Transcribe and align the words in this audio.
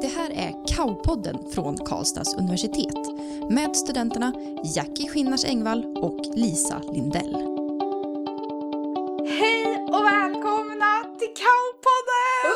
Det 0.00 0.06
här 0.08 0.30
är 0.30 0.66
Kaupodden 0.76 1.52
från 1.54 1.76
Karlstads 1.76 2.34
universitet 2.34 2.94
med 3.50 3.76
studenterna 3.76 4.32
Jackie 4.64 5.08
Skinnars 5.08 5.44
Engvall 5.44 5.84
och 5.96 6.20
Lisa 6.34 6.78
Lindell. 6.78 7.34
Hej 9.28 9.86
och 9.92 10.04
välkomna 10.04 11.04
till 11.18 11.34
Kaupodden! 11.44 12.54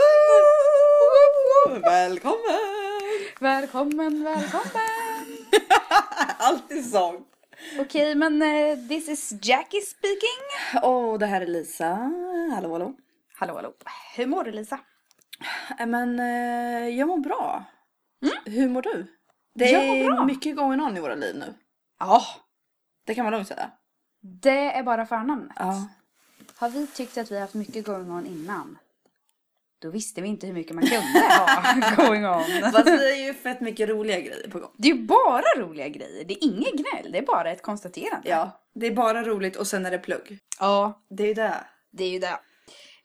Välkommen! 1.83 2.39
Välkommen, 3.41 4.25
välkommen! 4.25 5.47
Alltid 6.39 6.91
sång. 6.91 7.25
Okej, 7.79 8.15
men 8.15 8.43
eh, 8.43 8.79
this 8.89 9.09
is 9.09 9.33
Jackie 9.43 9.81
speaking. 9.81 10.41
Åh, 10.83 11.19
det 11.19 11.27
här 11.27 11.41
är 11.41 11.47
Lisa. 11.47 12.13
Hallå, 12.55 12.73
hallå. 12.73 12.95
Hallå, 13.35 13.55
hallå. 13.55 13.73
Hur 14.17 14.27
mår 14.27 14.45
du 14.45 14.53
Lisa? 14.53 14.79
Äh, 15.79 15.87
Men 15.87 16.19
eh, 16.21 16.89
jag 16.99 17.09
mår 17.09 17.19
bra. 17.19 17.65
Hur 18.45 18.69
mår 18.69 18.83
du? 18.83 19.07
Det 19.55 19.71
Jag 19.71 19.87
mår 19.87 19.97
är 19.97 20.05
bra. 20.05 20.25
mycket 20.25 20.57
going 20.57 20.81
on 20.81 20.97
i 20.97 21.01
våra 21.01 21.15
liv 21.15 21.37
nu. 21.37 21.55
Ja, 21.99 22.23
Det 23.07 23.15
kan 23.15 23.25
man 23.25 23.33
lugnt 23.33 23.49
säga. 23.49 23.71
det 24.21 24.73
är 24.73 24.83
bara 24.83 25.07
förnamnet. 25.07 25.57
Ja. 25.59 25.89
Har 26.57 26.69
vi 26.69 26.87
tyckt 26.87 27.19
att 27.19 27.31
vi 27.31 27.35
har 27.35 27.41
haft 27.41 27.55
mycket 27.55 27.85
going 27.85 28.11
on 28.13 28.27
innan? 28.27 28.79
Då 29.79 29.91
visste 29.91 30.21
vi 30.21 30.29
inte 30.29 30.47
hur 30.47 30.55
mycket 30.55 30.75
man 30.75 30.85
kunde 30.87 31.21
ha 31.39 31.97
going 32.07 32.27
on. 32.27 32.45
Fast 32.73 32.85
det 32.85 33.11
är 33.13 33.27
ju 33.27 33.35
fett 33.35 33.61
mycket 33.61 33.89
roliga 33.89 34.21
grejer 34.21 34.51
på 34.51 34.59
gång. 34.59 34.71
Det 34.77 34.89
är 34.91 34.95
ju 34.95 35.03
bara 35.07 35.43
roliga 35.59 35.89
grejer. 35.89 36.25
Det 36.25 36.35
är 36.35 36.45
inget 36.45 36.73
gnäll. 36.73 37.13
Det 37.13 37.19
är 37.19 37.27
bara 37.27 37.51
ett 37.51 37.63
konstaterande. 37.63 38.29
Ja, 38.29 38.61
det 38.75 38.87
är 38.87 38.95
bara 38.95 39.23
roligt 39.25 39.57
och 39.57 39.67
sen 39.67 39.87
är 39.87 39.91
det 39.91 39.99
plugg. 39.99 40.39
Ja, 40.61 41.03
Det 41.11 41.23
är 41.23 41.27
ju 41.29 41.35
det. 41.35 41.55
det 41.93 42.05
är 42.05 42.11
ju 42.11 42.19
det. 42.19 42.39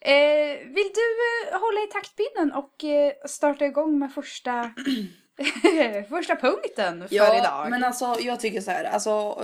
Eh, 0.01 0.57
vill 0.59 0.91
du 0.93 1.07
eh, 1.51 1.59
hålla 1.59 1.79
i 1.79 1.87
taktpinnen 1.91 2.51
och 2.51 2.83
eh, 2.83 3.13
starta 3.25 3.65
igång 3.65 3.99
med 3.99 4.13
första, 4.13 4.73
första 6.09 6.35
punkten 6.35 7.07
för 7.07 7.37
idag? 7.37 7.69
men 7.69 7.83
alltså 7.83 8.17
jag 8.19 8.39
tycker 8.39 8.61
så 8.61 8.71
här. 8.71 8.83
Alltså, 8.83 9.41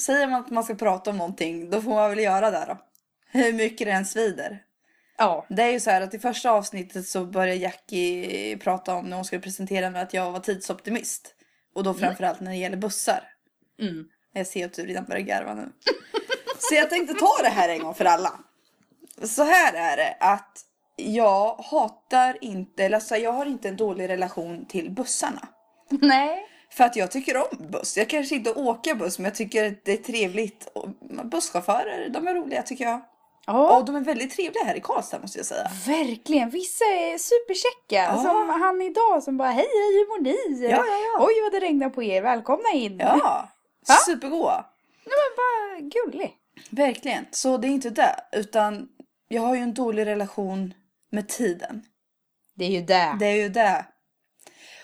säger 0.00 0.26
man 0.26 0.40
att 0.40 0.50
man 0.50 0.64
ska 0.64 0.74
prata 0.74 1.10
om 1.10 1.18
någonting, 1.18 1.70
då 1.70 1.80
får 1.80 1.90
man 1.90 2.10
väl 2.10 2.18
göra 2.18 2.50
det 2.50 2.64
då. 2.68 2.78
Hur 3.38 3.52
mycket 3.52 3.86
det 3.86 3.92
än 3.92 4.06
svider. 4.06 4.62
Ja. 5.18 5.46
Det 5.48 5.62
är 5.62 5.70
ju 5.70 5.80
så 5.80 5.90
här 5.90 6.00
att 6.00 6.14
i 6.14 6.18
första 6.18 6.50
avsnittet 6.50 7.06
så 7.06 7.24
började 7.24 7.60
Jackie 7.60 8.56
prata 8.56 8.94
om 8.94 9.06
när 9.06 9.16
hon 9.16 9.24
skulle 9.24 9.40
presentera 9.40 9.90
mig 9.90 10.02
att 10.02 10.14
jag 10.14 10.32
var 10.32 10.40
tidsoptimist. 10.40 11.34
Och 11.74 11.84
då 11.84 11.94
framförallt 11.94 12.40
när 12.40 12.50
det 12.50 12.56
gäller 12.56 12.76
bussar. 12.76 13.20
Mm. 13.80 14.04
Jag 14.32 14.46
ser 14.46 14.66
att 14.66 14.72
du 14.72 14.86
redan 14.86 15.04
börjar 15.04 15.20
garva 15.20 15.54
nu. 15.54 15.72
Så 16.58 16.74
jag 16.74 16.90
tänkte 16.90 17.14
ta 17.14 17.38
det 17.42 17.48
här 17.48 17.68
en 17.68 17.78
gång 17.78 17.94
för 17.94 18.04
alla. 18.04 18.38
Så 19.22 19.42
här 19.42 19.72
är 19.74 19.96
det 19.96 20.16
att 20.20 20.60
jag 20.96 21.54
hatar 21.54 22.38
inte, 22.40 22.84
eller 22.84 22.96
alltså 22.96 23.16
jag 23.16 23.32
har 23.32 23.46
inte 23.46 23.68
en 23.68 23.76
dålig 23.76 24.08
relation 24.08 24.66
till 24.66 24.90
bussarna. 24.90 25.48
Nej. 25.90 26.48
För 26.70 26.84
att 26.84 26.96
jag 26.96 27.10
tycker 27.10 27.36
om 27.36 27.66
buss. 27.70 27.96
Jag 27.96 28.08
kanske 28.08 28.34
inte 28.34 28.52
åker 28.52 28.94
buss 28.94 29.18
men 29.18 29.24
jag 29.24 29.34
tycker 29.34 29.66
att 29.66 29.84
det 29.84 29.92
är 29.92 29.96
trevligt. 29.96 30.68
Och 30.74 30.88
busschaufförer, 31.24 32.08
de 32.08 32.28
är 32.28 32.34
roliga 32.34 32.62
tycker 32.62 32.84
jag. 32.84 33.00
Ja. 33.46 33.76
Och 33.78 33.84
de 33.84 33.96
är 33.96 34.00
väldigt 34.00 34.36
trevliga 34.36 34.64
här 34.64 34.74
i 34.74 34.80
Karlstad 34.80 35.18
måste 35.18 35.38
jag 35.38 35.46
säga. 35.46 35.68
Verkligen, 35.86 36.50
vissa 36.50 36.84
är 36.84 37.18
superkäcka. 37.18 38.12
Ja. 38.16 38.22
Som 38.22 38.48
han 38.60 38.82
idag 38.82 39.22
som 39.22 39.36
bara 39.36 39.50
hej 39.50 39.66
hej 39.68 39.92
hur 39.98 40.08
mår 40.08 40.22
ni? 40.22 40.64
Ja, 40.64 40.70
ja, 40.70 40.84
ja. 40.86 41.26
Oj 41.26 41.34
vad 41.42 41.52
det 41.52 41.66
regnar 41.66 41.90
på 41.90 42.02
er, 42.02 42.22
välkomna 42.22 42.68
in. 42.72 42.98
Ja, 42.98 43.48
Va? 43.88 43.94
supergoda. 43.94 44.66
Nej 45.04 45.14
men 45.16 45.36
bara 45.36 45.90
gullig. 45.90 46.36
Verkligen. 46.70 47.26
Så 47.30 47.56
det 47.56 47.68
är 47.68 47.70
inte 47.70 47.90
det. 47.90 48.16
Utan 48.32 48.88
jag 49.32 49.42
har 49.42 49.54
ju 49.54 49.60
en 49.60 49.74
dålig 49.74 50.06
relation 50.06 50.74
med 51.10 51.28
tiden. 51.28 51.82
Det 52.54 52.64
är 52.64 52.70
ju 52.70 52.80
det. 52.80 53.16
Det 53.20 53.26
är 53.26 53.36
ju 53.36 53.48
det. 53.48 53.86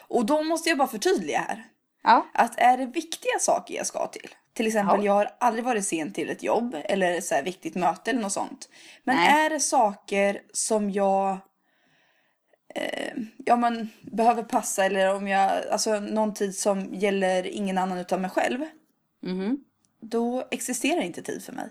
Och 0.09 0.27
då 0.27 0.43
måste 0.43 0.69
jag 0.69 0.79
bara 0.79 0.89
förtydliga 0.89 1.39
här. 1.39 1.65
Ja. 2.03 2.27
Att 2.35 2.59
är 2.61 2.77
det 2.77 2.87
viktiga 2.87 3.39
saker 3.41 3.75
jag 3.75 3.87
ska 3.87 4.07
till. 4.07 4.31
Till 4.53 4.67
exempel 4.67 4.99
Ja. 4.99 5.05
jag 5.05 5.13
har 5.13 5.31
aldrig 5.41 5.65
varit 5.65 5.87
sen 5.87 6.13
till 6.13 6.31
ett 6.31 6.43
jobb 6.43 6.77
eller 6.85 7.21
så 7.21 7.35
här 7.35 7.43
viktigt 7.43 7.75
möte 7.75 8.11
eller 8.11 8.21
något 8.21 8.33
sånt. 8.33 8.69
Men 9.05 9.17
Nej. 9.17 9.45
är 9.45 9.51
det 9.51 9.61
saker 9.61 10.43
som 10.53 10.91
jag 10.91 11.39
eh, 12.75 13.13
ja, 13.37 13.57
men, 13.57 13.89
behöver 14.01 14.43
passa 14.43 14.85
eller 14.85 15.15
om 15.15 15.29
jag, 15.29 15.69
alltså 15.69 16.01
någon 16.01 16.35
tid 16.35 16.57
som 16.57 16.95
gäller 16.95 17.47
ingen 17.47 17.79
annan 17.79 17.99
utan 17.99 18.21
mig 18.21 18.31
själv. 18.31 18.65
Mhm. 19.23 19.65
då 20.01 20.49
existerar 20.51 21.01
inte 21.01 21.23
tid 21.23 21.45
för 21.45 21.53
mig. 21.53 21.69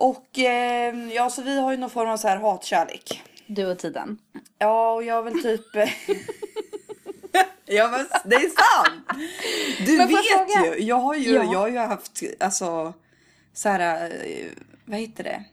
Och 0.00 0.38
eh, 0.38 1.12
ja, 1.14 1.30
så 1.30 1.42
vi 1.42 1.60
har 1.60 1.70
ju 1.70 1.76
någon 1.76 1.90
form 1.90 2.08
av 2.08 2.16
så 2.16 2.28
här 2.28 2.36
hatkärlek. 2.36 3.22
Du 3.46 3.66
och 3.66 3.78
tiden. 3.78 4.18
Ja, 4.58 4.92
och 4.92 5.04
jag 5.04 5.22
vill 5.22 5.42
typ... 5.42 5.66
ja, 7.66 7.88
men 7.90 8.06
det 8.24 8.36
är 8.36 8.50
sant! 8.50 9.08
Du 9.86 9.96
Men 9.96 10.08
vet 10.08 10.78
ju, 10.78 10.84
jag 10.84 10.96
har 10.96 11.14
ju, 11.14 11.34
Ja. 11.34 11.52
jag 11.52 11.58
har 11.58 11.68
ju 11.68 11.78
haft 11.78 12.22
alltså 12.40 12.94
så 13.52 13.68
här, 13.68 14.10
eh, 14.24 14.46
vad 14.84 14.98
heter 14.98 15.24
det? 15.24 15.44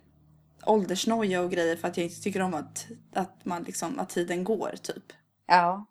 Åldersnoja 0.65 1.41
och 1.41 1.51
grejer 1.51 1.75
för 1.75 1.87
att 1.87 1.97
jag 1.97 2.03
inte 2.05 2.21
tycker 2.21 2.41
om 2.41 2.53
att, 2.53 2.87
att 3.13 3.45
man 3.45 3.63
liksom, 3.63 3.99
att 3.99 4.09
tiden 4.09 4.43
går 4.43 4.75
typ. 4.81 5.13
Ja. 5.47 5.85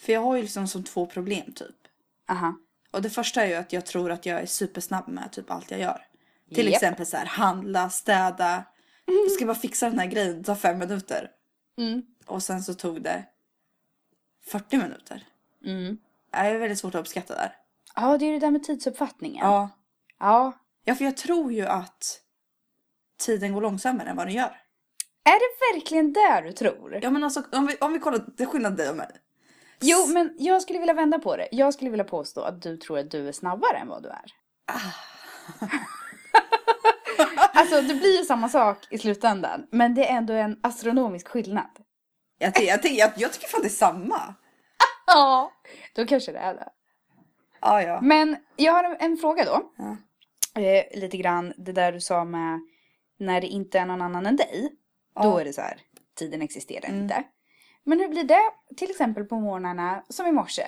För 0.00 0.12
jag 0.12 0.20
har 0.20 0.36
ju 0.36 0.42
liksom 0.42 0.68
som 0.68 0.84
två 0.84 1.06
problem 1.06 1.52
typ. 1.52 1.76
Aha. 2.28 2.54
Och 2.90 3.02
det 3.02 3.10
första 3.10 3.42
är 3.42 3.48
ju 3.48 3.54
att 3.54 3.72
jag 3.72 3.86
tror 3.86 4.10
att 4.10 4.26
jag 4.26 4.40
är 4.40 4.46
supersnabb 4.46 5.08
med 5.08 5.32
typ 5.32 5.50
allt 5.50 5.70
jag 5.70 5.80
gör. 5.80 6.06
Till 6.54 6.66
Japp. 6.66 6.74
exempel 6.74 7.06
så 7.06 7.16
här 7.16 7.26
handla, 7.26 7.90
städa. 7.90 8.64
Jag 9.04 9.30
ska 9.30 9.46
bara 9.46 9.56
fixa 9.56 9.90
den 9.90 9.98
här 9.98 10.06
grejen, 10.06 10.38
det 10.38 10.44
tar 10.44 10.54
fem 10.54 10.78
minuter. 10.78 11.30
Mm. 11.78 12.02
Och 12.26 12.42
sen 12.42 12.62
så 12.62 12.74
tog 12.74 13.02
det 13.02 13.24
40 14.46 14.76
minuter. 14.76 15.26
Mm. 15.64 15.98
Jag 16.32 16.46
är 16.46 16.58
väldigt 16.58 16.78
svårt 16.78 16.94
att 16.94 17.00
uppskatta 17.00 17.34
där. 17.34 17.56
Ja, 17.94 18.18
det 18.18 18.26
är 18.26 18.32
det 18.32 18.38
där 18.38 18.50
med 18.50 18.64
tidsuppfattningen. 18.64 19.46
Ja. 19.46 19.70
Ja. 20.18 20.52
ja, 20.84 20.94
för 20.94 21.04
jag 21.04 21.16
tror 21.16 21.52
ju 21.52 21.66
att 21.66 22.20
tiden 23.18 23.52
går 23.52 23.60
långsammare 23.60 24.08
än 24.08 24.16
vad 24.16 24.26
den 24.26 24.34
gör. 24.34 24.60
Är 25.24 25.38
det 25.38 25.74
verkligen 25.74 26.12
det 26.12 26.40
du 26.44 26.52
tror? 26.52 26.98
Ja 27.02 27.10
men 27.10 27.24
alltså 27.24 27.42
om 27.52 27.66
vi, 27.66 27.76
om 27.80 27.92
vi 27.92 27.98
kollar, 27.98 28.24
det 28.36 28.42
är 28.42 28.46
skillnad 28.46 28.76
dig 28.76 28.90
och 28.90 28.96
mig. 28.96 29.08
Jo, 29.80 30.06
men 30.06 30.36
jag 30.38 30.62
skulle 30.62 30.78
vilja 30.78 30.94
vända 30.94 31.18
på 31.18 31.36
det. 31.36 31.48
Jag 31.52 31.74
skulle 31.74 31.90
vilja 31.90 32.04
påstå 32.04 32.40
att 32.40 32.62
du 32.62 32.76
tror 32.76 32.98
att 32.98 33.10
du 33.10 33.28
är 33.28 33.32
snabbare 33.32 33.76
än 33.76 33.88
vad 33.88 34.02
du 34.02 34.08
är. 34.08 34.32
alltså, 37.56 37.80
det 37.82 37.94
blir 37.94 38.18
ju 38.18 38.24
samma 38.24 38.48
sak 38.48 38.78
i 38.90 38.98
slutändan. 38.98 39.66
Men 39.70 39.94
det 39.94 40.08
är 40.08 40.16
ändå 40.16 40.32
en 40.32 40.60
astronomisk 40.62 41.28
skillnad. 41.28 41.70
Jag, 42.38 42.52
jag, 42.62 42.84
jag, 42.84 43.12
jag 43.16 43.32
tycker 43.32 43.48
fan 43.48 43.60
det 43.60 43.66
är 43.66 43.70
samma. 43.70 44.34
Ja. 45.06 45.52
Då 45.94 46.06
kanske 46.06 46.32
det 46.32 46.38
är 46.38 46.54
det. 46.54 46.68
Ja, 47.60 47.82
ja. 47.82 48.00
Men 48.02 48.36
jag 48.56 48.72
har 48.72 48.96
en, 49.00 49.16
fråga 49.16 49.44
då. 49.44 49.72
Ja. 49.76 49.96
Eh, 50.62 51.00
lite 51.00 51.16
grann 51.16 51.52
det 51.56 51.72
där 51.72 51.92
du 51.92 52.00
sa 52.00 52.24
med 52.24 52.60
när 53.18 53.40
det 53.40 53.46
inte 53.46 53.78
är 53.78 53.86
någon 53.86 54.02
annan 54.02 54.26
än 54.26 54.36
dig. 54.36 54.72
Då 55.22 55.28
Ja. 55.28 55.40
är 55.40 55.44
det 55.44 55.52
så 55.52 55.60
här, 55.60 55.80
tiden 56.18 56.42
existerar 56.42 56.88
Mm. 56.88 57.02
inte. 57.02 57.22
Men 57.84 58.00
hur 58.00 58.08
blir 58.08 58.24
det 58.24 58.42
till 58.76 58.90
exempel 58.90 59.24
på 59.24 59.40
morgnarna 59.40 60.04
som 60.08 60.26
i 60.26 60.32
morse? 60.32 60.66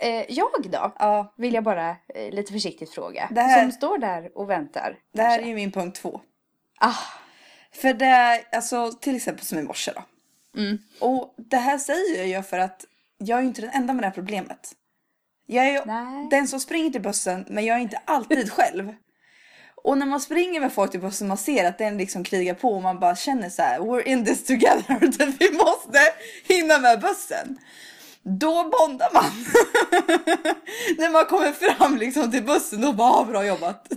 Eh, 0.00 0.24
jag 0.28 0.48
då? 0.70 0.92
ja. 0.98 1.34
Vill 1.36 1.54
jag 1.54 1.64
bara 1.64 1.90
eh, 1.90 2.30
lite 2.32 2.52
försiktigt 2.52 2.90
fråga. 2.90 3.28
Här- 3.36 3.62
Som 3.62 3.72
står 3.72 3.98
där 3.98 4.38
och 4.38 4.50
väntar. 4.50 4.96
Det 5.14 5.22
här 5.22 5.28
är 5.30 5.34
kanske. 5.34 5.48
ju 5.48 5.54
min 5.54 5.72
punkt 5.72 5.96
två. 6.02 6.20
Ah, 6.80 6.94
För 7.72 7.94
det 7.94 8.06
är 8.06 8.42
alltså 8.52 8.92
till 8.92 9.16
exempel 9.16 9.44
som 9.44 9.58
i 9.58 9.62
morse 9.62 9.92
då. 9.94 10.02
mm. 10.60 10.78
Och 11.00 11.34
det 11.36 11.56
här 11.56 11.78
säger 11.78 12.24
jag 12.26 12.48
för 12.48 12.58
att 12.58 12.84
jag 13.18 13.38
är 13.38 13.42
ju 13.42 13.48
inte 13.48 13.60
den 13.60 13.70
enda 13.70 13.92
med 13.92 14.02
det 14.02 14.06
här 14.06 14.14
problemet. 14.14 14.72
Jag 15.46 15.66
är 15.66 15.72
ju 15.72 15.80
Nej. 15.84 16.28
den 16.30 16.48
som 16.48 16.60
springer 16.60 16.90
till 16.90 17.02
bussen 17.02 17.44
men 17.48 17.64
jag 17.64 17.76
är 17.76 17.80
inte 17.80 18.00
alltid 18.04 18.52
själv. 18.58 18.94
Och 19.84 19.98
när 19.98 20.06
man 20.06 20.20
springer 20.20 20.60
med 20.60 20.72
folk 20.72 20.90
till 20.90 21.00
bussen 21.00 21.28
man 21.28 21.36
ser 21.36 21.64
att 21.68 21.78
den 21.78 21.98
liksom 21.98 22.24
krigar 22.24 22.54
på 22.54 22.72
och 22.74 22.82
man 22.82 22.98
bara 23.00 23.16
känner 23.16 23.50
så 23.50 23.62
här: 23.62 23.78
we're 23.78 24.02
in 24.08 24.24
this 24.24 24.44
together, 24.46 24.98
vi 25.38 25.52
måste 25.56 25.98
hinna 26.54 26.78
med 26.78 27.00
bussen. 27.00 27.58
Då 28.28 28.64
bondar 28.64 29.10
man. 29.14 29.24
när 30.98 31.10
man 31.10 31.24
kommer 31.24 31.52
fram 31.52 31.96
liksom 31.96 32.30
till 32.30 32.44
bussen 32.44 32.80
då 32.80 32.92
bara 32.92 33.12
ah, 33.12 33.24
bra 33.24 33.44
jobbat. 33.44 33.86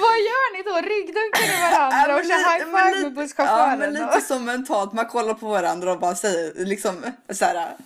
Vad 0.00 0.18
gör 0.18 0.56
ni 0.56 0.62
då? 0.62 0.88
Ryggdunkar 0.88 1.42
ni 1.42 1.70
varandra 1.70 2.08
Ja, 2.08 2.14
och 2.18 2.24
kör 2.24 2.38
lite- 2.38 2.50
high 2.50 2.92
five 2.92 3.02
med 3.02 3.14
busschauffören? 3.14 3.70
Ja, 3.70 3.76
men 3.76 3.94
då? 3.94 4.00
lite 4.06 4.20
som 4.20 4.44
mentalt. 4.44 4.92
Man 4.92 5.06
kollar 5.06 5.34
på 5.34 5.48
varandra 5.48 5.92
och 5.92 5.98
bara 5.98 6.14
säger 6.14 6.64
liksom 6.64 7.04
så 7.30 7.44
här. 7.44 7.76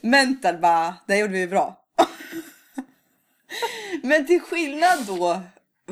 Mental 0.00 0.58
bara, 0.58 0.94
det 1.06 1.16
gjorde 1.16 1.32
vi 1.32 1.46
bra. 1.46 1.80
men 4.02 4.26
till 4.26 4.40
skillnad 4.40 4.98
då, 5.06 5.40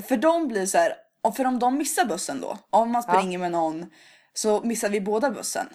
för 0.08 0.16
de 0.16 0.48
blir 0.48 0.66
så 0.66 0.78
här, 0.78 0.94
för 1.36 1.44
om 1.44 1.58
de 1.58 1.78
missar 1.78 2.04
bussen 2.04 2.40
då, 2.40 2.58
om 2.70 2.92
man 2.92 3.02
springer 3.02 3.38
med 3.38 3.52
någon 3.52 3.86
så 4.34 4.60
missar 4.60 4.88
vi 4.88 5.00
båda 5.00 5.30
bussen. 5.30 5.66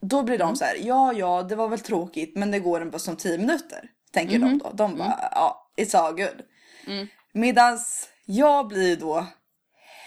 Då 0.00 0.22
blir 0.22 0.34
Mm. 0.34 0.46
de 0.48 0.56
så 0.56 0.64
här, 0.64 0.76
ja 0.80 1.12
ja 1.12 1.42
det 1.42 1.56
var 1.56 1.68
väl 1.68 1.80
tråkigt 1.80 2.36
men 2.36 2.50
det 2.50 2.58
går 2.58 2.80
en 2.80 2.90
buss 2.90 3.08
om 3.08 3.16
10 3.16 3.38
minuter. 3.38 3.90
Tänker 4.12 4.38
de 4.38 4.58
då. 4.58 4.70
De 4.74 4.96
bara, 4.98 5.28
ja 5.32 5.70
it's 5.76 5.96
all 5.96 6.12
good. 6.12 6.42
Mm. 6.86 7.06
Medans 7.32 8.08
jag 8.24 8.68
blir 8.68 8.96
då 8.96 9.26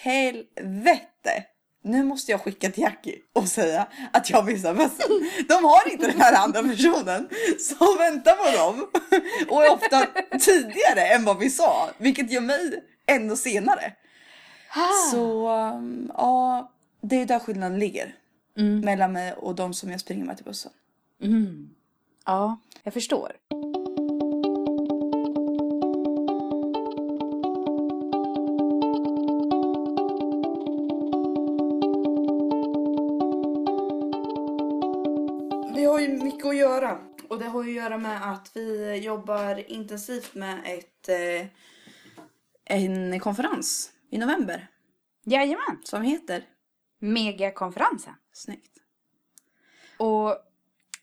helvete 0.03 1.43
nu 1.83 2.03
måste 2.03 2.31
jag 2.31 2.41
skicka 2.41 2.69
till 2.71 2.83
Jackie 2.83 3.15
och 3.33 3.47
säga 3.47 3.87
att 4.13 4.29
jag 4.29 4.45
missar 4.45 4.73
bussen. 4.73 5.29
De 5.47 5.63
har 5.63 5.91
inte 5.91 6.07
den 6.07 6.21
här 6.21 6.43
andra 6.43 6.63
personen 6.63 7.29
som 7.59 7.97
väntar 7.97 8.35
på 8.35 8.57
dem 8.57 8.87
och 9.49 9.65
är 9.65 9.71
ofta 9.71 10.07
tidigare 10.39 11.07
än 11.07 11.25
vad 11.25 11.37
vi 11.39 11.49
sa, 11.49 11.89
vilket 11.97 12.31
gör 12.31 12.41
mig 12.41 12.83
ännu 13.05 13.35
senare. 13.35 13.93
Så 15.11 15.49
um, 15.49 16.11
ja, 16.17 16.71
det 17.01 17.21
är 17.21 17.25
där 17.25 17.39
skillnaden 17.39 17.79
ligger 17.79 18.15
mellan 18.55 19.11
mig 19.11 19.33
och 19.33 19.55
de 19.55 19.73
som 19.73 19.91
jag 19.91 19.99
springer 19.99 20.25
med 20.25 20.37
till 20.37 20.45
bussen. 20.45 20.71
Mm. 21.21 21.69
Ja, 22.25 22.59
jag 22.83 22.93
förstår. 22.93 23.31
Vi 35.75 35.85
har 35.85 35.99
ju 35.99 36.23
mycket 36.23 36.45
att 36.45 36.55
göra 36.55 36.99
och 37.27 37.39
det 37.39 37.45
har 37.45 37.63
ju 37.63 37.69
att 37.69 37.83
göra 37.83 37.97
med 37.97 38.31
att 38.31 38.51
vi 38.53 38.95
jobbar 38.95 39.71
intensivt 39.71 40.35
med 40.35 40.59
ett, 40.65 41.09
eh, 41.09 41.47
en 42.65 43.19
konferens 43.19 43.91
i 44.09 44.17
november 44.17 44.67
Jajamän. 45.23 45.81
som 45.83 46.01
heter 46.01 46.45
Megakonferensen. 47.01 48.13
Snyggt. 48.33 48.77
Och 49.97 50.37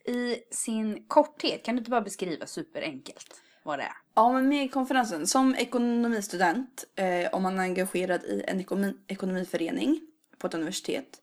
i 0.05 0.37
sin 0.51 1.05
korthet, 1.09 1.65
kan 1.65 1.75
du 1.75 1.79
inte 1.79 1.91
bara 1.91 2.01
beskriva 2.01 2.47
superenkelt 2.47 3.41
vad 3.63 3.79
det 3.79 3.83
är? 3.83 3.97
Ja, 4.15 4.33
men 4.33 4.49
med 4.49 4.73
konferensen 4.73 5.27
som 5.27 5.55
ekonomistudent, 5.55 6.85
eh, 6.97 7.29
om 7.33 7.43
man 7.43 7.59
är 7.59 7.63
engagerad 7.63 8.25
i 8.25 8.45
en 8.47 8.61
ekonomi, 8.61 8.97
ekonomiförening 9.07 10.01
på 10.39 10.47
ett 10.47 10.55
universitet. 10.55 11.23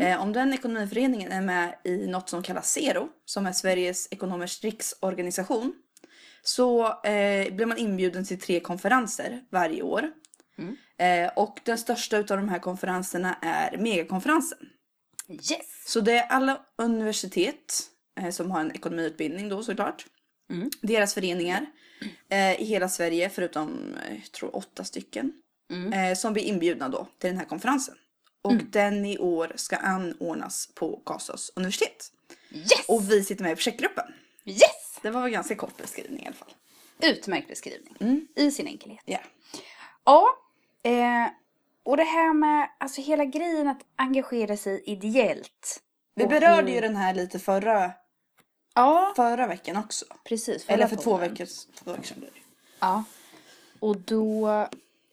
Eh, 0.00 0.22
om 0.22 0.32
den 0.32 0.52
ekonomiföreningen 0.52 1.32
är 1.32 1.42
med 1.42 1.78
i 1.84 2.06
något 2.06 2.28
som 2.28 2.42
kallas 2.42 2.72
ZERO, 2.72 3.08
som 3.24 3.46
är 3.46 3.52
Sveriges 3.52 4.08
ekonomers 4.10 4.64
riksorganisation, 4.64 5.74
så 6.42 6.86
eh, 6.86 7.54
blir 7.54 7.66
man 7.66 7.78
inbjuden 7.78 8.24
till 8.24 8.40
tre 8.40 8.60
konferenser 8.60 9.44
varje 9.50 9.82
år. 9.82 10.10
Eh, 10.98 11.30
och 11.36 11.60
den 11.64 11.78
största 11.78 12.18
av 12.18 12.24
de 12.24 12.48
här 12.48 12.58
konferenserna 12.58 13.38
är 13.42 13.76
megakonferensen. 13.76 14.58
Yes! 15.28 15.84
Så 15.86 16.00
det 16.00 16.12
är 16.12 16.26
alla 16.26 16.60
universitet 16.78 17.82
eh, 18.20 18.30
som 18.30 18.50
har 18.50 18.60
en 18.60 18.72
ekonomiutbildning 18.72 19.48
då 19.48 19.62
såklart. 19.62 20.06
Mm. 20.50 20.70
Deras 20.80 21.14
föreningar 21.14 21.66
eh, 22.28 22.60
i 22.60 22.64
hela 22.64 22.88
Sverige 22.88 23.30
förutom 23.30 23.94
eh, 23.94 24.14
jag 24.14 24.32
tror 24.32 24.56
åtta 24.56 24.84
stycken. 24.84 25.32
Mm. 25.70 25.92
Eh, 25.92 26.16
som 26.16 26.32
blir 26.32 26.42
inbjudna 26.42 26.88
då 26.88 27.08
till 27.18 27.30
den 27.30 27.38
här 27.38 27.46
konferensen. 27.46 27.94
Och 28.42 28.54
den 28.54 29.04
i 29.04 29.18
år 29.18 29.52
ska 29.56 29.76
anordnas 29.76 30.68
på 30.74 31.02
Karlstads 31.04 31.52
universitet. 31.56 32.12
Yes! 32.50 32.88
Och 32.88 33.10
vi 33.10 33.24
sitter 33.24 33.42
med 33.42 33.52
i 33.52 33.54
projektgruppen. 33.54 34.04
yes! 34.44 34.98
Det 35.02 35.10
var 35.10 35.24
en 35.26 35.32
ganska 35.32 35.54
kort 35.54 35.76
beskrivning 35.76 36.22
i 36.22 36.26
alla 36.26 36.36
fall. 36.36 36.54
Utmärkt 37.02 37.48
beskrivning. 37.48 37.96
Mm. 38.00 38.28
I 38.36 38.50
sin 38.50 38.66
enkelhet. 38.66 39.02
Ja. 39.04 39.18
Ja, 40.04 40.26
eh, 40.84 41.26
och 41.84 41.96
det 41.96 42.04
här 42.04 42.34
med 42.34 42.68
alltså 42.78 43.00
hela 43.00 43.24
grejen 43.24 43.68
att 43.68 43.80
engagera 43.96 44.56
sig 44.56 44.82
ideellt. 44.86 45.80
Vi 46.14 46.26
berörde 46.26 46.70
ju 46.70 46.80
den 46.80 46.96
här 46.96 47.14
lite 47.14 47.38
förra, 47.38 47.92
Ja, 48.74 49.12
förra 49.16 49.46
veckan 49.46 49.76
också. 49.76 50.04
precis. 50.24 50.64
Eller 50.68 50.86
för 50.86 50.96
två 50.96 51.16
veckor, 51.16 51.46
två 51.84 51.90
veckor 51.90 52.04
sedan. 52.04 52.24
Ja. 52.80 53.04
Och 53.80 53.96
då 53.96 54.48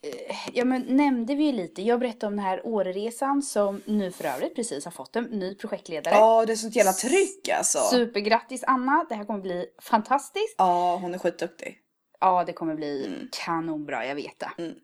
eh, 0.01 0.38
ja, 0.53 0.65
men 0.65 0.81
nämnde 0.81 1.35
vi 1.35 1.44
ju 1.44 1.51
lite. 1.51 1.81
Jag 1.81 2.00
berättade 2.00 2.27
om 2.27 2.35
den 2.35 2.45
här 2.45 2.65
Åreresan 2.68 3.41
som 3.41 3.81
nu 3.85 4.12
för 4.12 4.23
övrigt 4.25 4.56
precis 4.56 4.85
har 4.85 4.91
fått 4.91 5.15
en 5.15 5.23
ny 5.23 5.56
projektledare. 5.56 6.15
Ja, 6.15 6.45
det 6.45 6.53
är 6.53 6.56
sånt 6.57 6.75
jävla 6.75 6.94
tryck 6.94 7.50
alltså. 7.50 7.79
Supergrattis 7.79 8.63
Anna, 8.68 9.06
det 9.09 9.15
här 9.15 9.25
kommer 9.25 9.39
bli 9.41 9.65
fantastiskt. 9.81 10.56
Ja, 10.57 10.95
hon 11.01 11.13
är 11.13 11.18
skitduktig. 11.18 11.77
Ja, 12.19 12.44
det 12.44 12.53
kommer 12.53 12.75
bli 12.75 13.06
Mm. 13.07 13.29
kanonbra, 13.31 14.06
jag 14.06 14.15
vet 14.15 14.39
det. 14.39 14.51
Mm. 14.57 14.75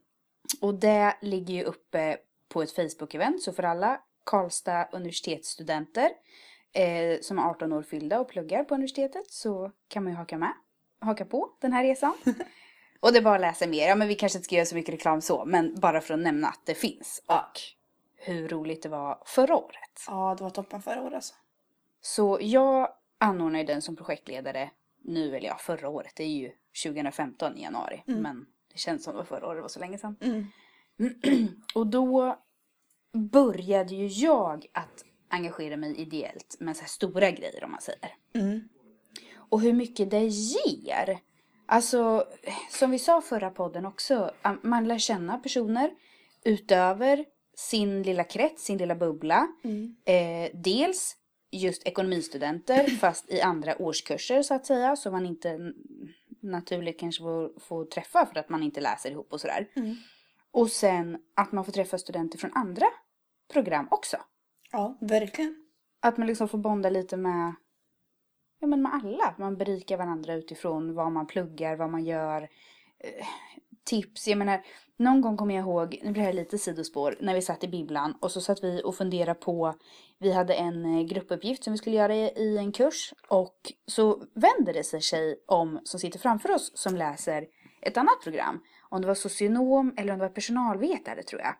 Och 0.61 0.73
det 0.73 1.17
ligger 1.21 1.53
ju 1.53 1.63
uppe 1.63 2.17
på 2.49 2.61
ett 2.61 2.75
Facebook-event, 2.75 3.37
så 3.37 3.53
för 3.53 3.63
alla 3.63 4.01
Karlstad 4.23 4.87
universitetsstudenter 4.91 6.09
eh, 6.73 7.19
som 7.21 7.39
är 7.39 7.43
18 7.43 7.73
år 7.73 7.83
fyllda 7.83 8.19
och 8.19 8.29
pluggar 8.29 8.63
på 8.63 8.73
universitetet 8.73 9.31
så 9.31 9.71
kan 9.87 10.03
man 10.03 10.13
ju 10.13 10.17
haka 10.17 10.37
med, 10.37 10.53
haka 10.99 11.25
på 11.25 11.49
den 11.61 11.73
här 11.73 11.83
resan. 11.83 12.13
och 12.99 13.11
det 13.11 13.17
är 13.17 13.23
bara 13.23 13.35
att 13.35 13.41
läsa 13.41 13.67
mer. 13.67 13.87
Ja, 13.87 13.95
men 13.95 14.07
vi 14.07 14.15
kanske 14.15 14.37
inte 14.37 14.45
ska 14.45 14.55
göra 14.55 14.65
så 14.65 14.75
mycket 14.75 14.93
reklam 14.93 15.21
så, 15.21 15.45
men 15.45 15.75
bara 15.79 16.01
för 16.01 16.13
att 16.13 16.19
nämna 16.19 16.47
att 16.47 16.61
det 16.65 16.75
finns. 16.75 17.23
Och 17.25 17.59
hur 18.15 18.47
roligt 18.47 18.83
det 18.83 18.89
var 18.89 19.23
förra 19.25 19.55
året. 19.55 20.05
Ja, 20.07 20.35
det 20.37 20.43
var 20.43 20.49
toppen 20.49 20.81
förra 20.81 21.01
året 21.01 21.13
alltså. 21.13 21.33
Så 22.01 22.37
jag 22.41 22.89
anordnar 23.17 23.59
ju 23.59 23.65
den 23.65 23.81
som 23.81 23.95
projektledare 23.95 24.69
nu, 25.03 25.35
eller 25.35 25.47
ja, 25.47 25.57
förra 25.59 25.89
året. 25.89 26.13
Det 26.15 26.23
är 26.23 26.27
ju 26.27 26.51
2015 26.83 27.57
i 27.57 27.61
januari. 27.61 28.03
Men 28.05 28.45
det 28.77 28.81
känns 28.81 29.03
som 29.03 29.13
det 29.13 29.17
var 29.17 29.25
förra 29.25 29.47
året, 29.47 29.57
det 29.57 29.61
var 29.61 29.69
så 29.69 29.79
länge 29.79 29.97
sedan. 29.97 30.15
Mm. 30.21 30.45
Och 31.75 31.87
då 31.87 32.37
började 33.13 33.95
ju 33.95 34.07
jag 34.07 34.65
att 34.71 35.05
engagera 35.29 35.77
mig 35.77 35.95
ideellt 35.95 36.57
med 36.59 36.75
så 36.75 36.81
här 36.81 36.89
stora 36.89 37.31
grejer 37.31 37.63
om 37.63 37.71
man 37.71 37.81
säger. 37.81 38.13
Mm. 38.33 38.59
Och 39.49 39.61
hur 39.61 39.73
mycket 39.73 40.11
det 40.11 40.25
ger. 40.25 41.19
Alltså, 41.65 42.25
som 42.71 42.91
vi 42.91 42.99
sa 42.99 43.21
förra 43.21 43.49
podden 43.49 43.85
också, 43.85 44.31
man 44.61 44.87
lär 44.87 44.97
känna 44.97 45.37
personer 45.37 45.91
utöver 46.43 47.25
sin 47.55 48.03
lilla 48.03 48.23
krets, 48.23 48.65
sin 48.65 48.77
lilla 48.77 48.95
bubbla. 48.95 49.47
Eh, 50.05 50.51
dels 50.53 51.15
just 51.51 51.87
ekonomistudenter 51.87 52.83
fast 52.99 53.31
i 53.31 53.41
andra 53.41 53.81
årskurser 53.81 54.41
så 54.41 54.53
att 54.53 54.65
säga. 54.65 54.95
Så 54.95 55.11
man 55.11 55.25
inte 55.25 55.73
naturligt 56.47 56.99
kanske 56.99 57.23
får, 57.23 57.59
får 57.59 57.85
träffa 57.85 58.25
för 58.25 58.39
att 58.39 58.49
man 58.49 58.63
inte 58.63 58.81
läser 58.81 59.11
ihop 59.11 59.33
och 59.33 59.41
sådär. 59.41 59.67
Och 60.51 60.69
sen 60.69 61.17
att 61.35 61.51
man 61.51 61.65
får 61.65 61.71
träffa 61.71 61.97
studenter 61.97 62.37
från 62.37 62.53
andra 62.53 62.85
program 63.53 63.87
också. 63.91 64.17
Ja, 64.71 64.97
verkligen. 65.01 65.65
Att 65.99 66.17
man 66.17 66.27
liksom 66.27 66.47
får 66.47 66.57
bonda 66.57 66.89
lite 66.89 67.17
med, 67.17 67.55
ja, 68.59 68.67
men 68.67 68.81
med 68.81 68.93
alla. 68.93 69.35
Man 69.37 69.57
berikar 69.57 69.97
varandra 69.97 70.33
utifrån 70.33 70.95
vad 70.95 71.11
man 71.11 71.27
pluggar, 71.27 71.75
vad 71.75 71.89
man 71.89 72.05
gör. 72.05 72.41
Eh, 72.99 73.27
tips. 73.83 74.27
Jag 74.27 74.37
menar, 74.37 74.61
någon 74.97 75.21
gång 75.21 75.37
kommer 75.37 75.55
jag 75.55 75.61
ihåg, 75.61 75.99
nu 76.03 76.11
blir 76.11 76.21
det 76.21 76.27
här 76.27 76.33
lite 76.33 76.57
sidospår, 76.57 77.17
när 77.19 77.33
vi 77.33 77.41
satt 77.41 77.63
i 77.63 77.67
bibblan 77.67 78.13
och 78.19 78.31
så 78.31 78.41
satt 78.41 78.63
vi 78.63 78.81
och 78.85 78.95
funderade 78.95 79.39
på, 79.39 79.73
vi 80.19 80.31
hade 80.31 80.53
en 80.53 80.85
eh, 80.85 81.05
gruppuppgift 81.05 81.63
som 81.63 81.73
vi 81.73 81.77
skulle 81.77 81.95
göra 81.95 82.15
i, 82.15 82.57
en 82.57 82.71
kurs 82.71 83.13
och 83.27 83.73
så 83.87 84.23
vänder 84.33 84.73
det 84.73 84.83
sig 84.83 85.01
sig 85.01 85.43
om 85.47 85.81
som 85.83 85.99
sitter 85.99 86.19
framför 86.19 86.51
oss 86.51 86.71
som 86.75 86.95
läser 86.95 87.47
ett 87.81 87.97
annat 87.97 88.21
program. 88.23 88.59
Om 88.89 89.01
det 89.01 89.07
var 89.07 89.15
socionom 89.15 89.93
eller 89.97 90.13
om 90.13 90.19
det 90.19 90.25
var 90.25 90.33
personalvetare 90.33 91.23
tror 91.23 91.41
jag. 91.41 91.55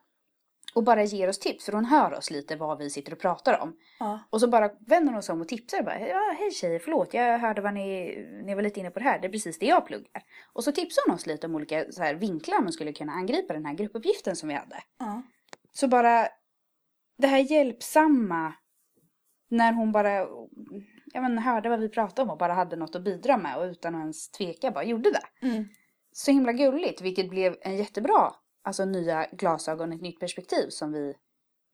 Och 0.74 0.84
bara 0.84 1.04
ger 1.04 1.28
oss 1.28 1.40
tips, 1.40 1.66
för 1.66 1.74
hon 1.74 1.86
hör 1.86 2.14
oss 2.14 2.32
lite 2.32 2.56
vad 2.56 2.78
vi 2.78 2.90
sitter 2.90 3.12
och 3.12 3.20
pratar 3.20 3.60
om. 3.60 3.76
Ja. 4.00 4.20
Och 4.30 4.42
så 4.42 4.48
bara 4.48 4.70
vänder 4.80 5.14
hon 5.14 5.24
sig 5.24 5.34
om 5.34 5.42
och 5.42 5.48
tipsar. 5.48 5.84
Bara, 5.84 6.00
ja, 6.00 6.36
hej 6.40 6.52
tjejer, 6.52 6.80
förlåt, 6.80 7.14
jag 7.14 7.40
hörde 7.40 7.62
vad 7.62 7.74
ni, 7.74 8.16
ni 8.46 8.56
var 8.56 8.62
lite 8.62 8.80
inne 8.80 8.90
på 8.90 9.00
det 9.00 9.06
här. 9.06 9.20
Det 9.20 9.28
är 9.28 9.32
precis 9.32 9.60
det 9.60 9.66
jag 9.66 9.86
pluggar. 9.86 10.24
Och 10.54 10.64
så 10.64 10.72
tipsar 10.72 11.04
hon 11.06 11.16
oss 11.16 11.26
lite 11.26 11.48
om 11.48 11.56
olika 11.56 11.92
så 11.92 12.04
här, 12.04 12.16
vinklar 12.16 12.62
man 12.62 12.72
skulle 12.72 12.94
kunna 12.94 13.12
angripa 13.12 13.54
den 13.54 13.66
här 13.66 13.74
gruppuppgiften 13.74 14.36
som 14.36 14.50
vi 14.50 14.56
hade. 14.56 14.84
Ja. 15.00 15.22
Så 15.74 15.88
bara 15.88 16.28
det 17.18 17.28
här 17.28 17.40
hjälpsamma 17.40 18.54
när 19.50 19.74
hon 19.74 19.92
bara 19.92 20.28
jag 21.14 21.22
men, 21.22 21.38
hörde 21.38 21.70
vad 21.70 21.80
vi 21.80 21.90
pratade 21.90 22.22
om 22.22 22.30
och 22.30 22.38
bara 22.38 22.54
hade 22.54 22.76
något 22.76 22.96
att 22.96 23.04
bidra 23.04 23.38
med 23.38 23.58
och 23.58 23.64
utan 23.64 23.96
att 23.96 24.02
ens 24.02 24.30
tveka 24.30 24.72
bara 24.72 24.84
gjorde 24.84 25.12
det. 25.12 25.48
Mm. 25.48 25.66
Så 26.12 26.32
himla 26.32 26.54
gulligt, 26.54 27.02
vilket 27.02 27.30
blev 27.30 27.58
en 27.62 27.78
jättebra, 27.78 28.34
alltså 28.64 28.86
nya 28.86 29.28
glasögon, 29.32 29.94
ett 29.94 30.02
nytt 30.02 30.20
perspektiv 30.20 30.70
som 30.70 30.92
vi 30.92 31.10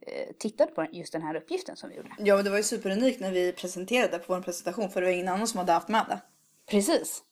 eh, 0.08 0.36
tittade 0.40 0.72
på 0.72 0.86
just 0.92 1.14
den 1.14 1.22
här 1.22 1.36
uppgiften 1.36 1.76
som 1.76 1.90
vi 1.90 1.96
gjorde. 1.96 2.16
Ja, 2.20 2.36
men 2.36 2.46
det 2.46 2.50
var 2.50 2.58
ju 2.58 2.64
superunikt 2.64 3.20
när 3.20 3.32
vi 3.32 3.52
presenterade 3.52 4.20
på 4.20 4.34
vår 4.34 4.42
presentation 4.42 4.90
för 4.90 5.02
det 5.02 5.08
var 5.08 5.14
ingen 5.14 5.28
annan 5.28 5.48
som 5.48 5.58
hade 5.58 5.72
haft 5.72 5.90
med 5.90 6.06
det. 6.10 6.22
Precis. 6.70 7.24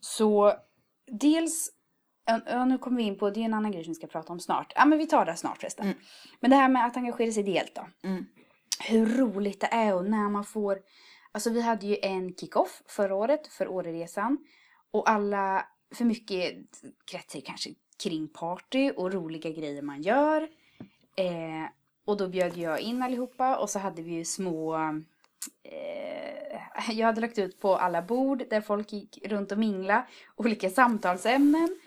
Så 0.00 0.54
dels, 1.06 1.70
ja, 2.24 2.64
nu 2.64 2.78
kommer 2.78 2.96
vi 2.96 3.02
in 3.02 3.18
på, 3.18 3.30
det 3.30 3.40
är 3.40 3.44
en 3.44 3.54
annan 3.54 3.72
grej 3.72 3.84
som 3.84 3.90
vi 3.90 3.94
ska 3.94 4.06
prata 4.06 4.32
om 4.32 4.40
snart. 4.40 4.72
Ja 4.76 4.84
men 4.84 4.98
vi 4.98 5.06
tar 5.06 5.26
det 5.26 5.36
snart 5.36 5.58
förresten. 5.58 5.94
Men 6.40 6.50
det 6.50 6.56
här 6.56 6.68
med 6.68 6.86
att 6.86 6.96
engagera 6.96 7.32
sig 7.32 7.42
ideellt 7.42 7.74
då. 7.74 8.08
Mm. 8.08 8.26
Hur 8.88 9.06
roligt 9.06 9.60
det 9.60 9.66
är 9.66 9.94
och 9.94 10.04
när 10.04 10.28
man 10.28 10.44
får, 10.44 10.78
alltså 11.32 11.50
vi 11.50 11.60
hade 11.60 11.86
ju 11.86 11.96
en 12.02 12.34
kick-off 12.34 12.82
förra 12.86 13.14
året 13.14 13.46
för 13.46 13.68
Åreresan. 13.68 14.38
Och 14.90 15.10
alla, 15.10 15.66
för 15.94 16.04
mycket 16.04 16.54
kretsar 17.10 17.40
kanske 17.40 17.70
kring 18.02 18.28
party 18.28 18.90
och 18.90 19.12
roliga 19.12 19.50
grejer 19.50 19.82
man 19.82 20.02
gör. 20.02 20.42
Eh, 21.16 21.70
och 22.04 22.16
då 22.16 22.28
bjöd 22.28 22.56
jag 22.56 22.80
in 22.80 23.02
allihopa 23.02 23.56
och 23.56 23.70
så 23.70 23.78
hade 23.78 24.02
vi 24.02 24.10
ju 24.10 24.24
små 24.24 24.76
eh, 25.62 26.60
jag 26.88 27.06
hade 27.06 27.20
lagt 27.20 27.38
ut 27.38 27.60
på 27.60 27.76
alla 27.76 28.02
bord 28.02 28.42
där 28.50 28.60
folk 28.60 28.92
gick 28.92 29.18
runt 29.24 29.52
och 29.52 29.58
mingla 29.58 30.06
olika 30.36 30.70
samtalsämnen. 30.70 31.79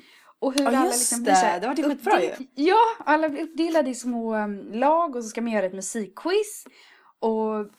Och 0.43 0.53
hur 0.53 0.61
Ja, 0.61 0.67
alla 0.67 0.83
liksom 0.85 1.17
det. 1.17 1.23
blir 1.23 1.33
så 1.33 1.45
här 1.45 1.59
Det 1.59 1.67
var 1.67 1.75
ju 1.75 1.83
skitbra 1.83 2.21
ju. 2.23 2.31
Ja, 2.55 2.77
alla 2.99 3.29
blir 3.29 3.41
uppdelade 3.43 3.89
i 3.89 3.95
små 3.95 4.35
um, 4.35 4.71
lag 4.73 5.15
och 5.15 5.23
så 5.23 5.29
ska 5.29 5.41
man 5.41 5.51
göra 5.51 5.65
ett 5.65 5.73
musikquiz. 5.73 6.65
Och 7.19 7.69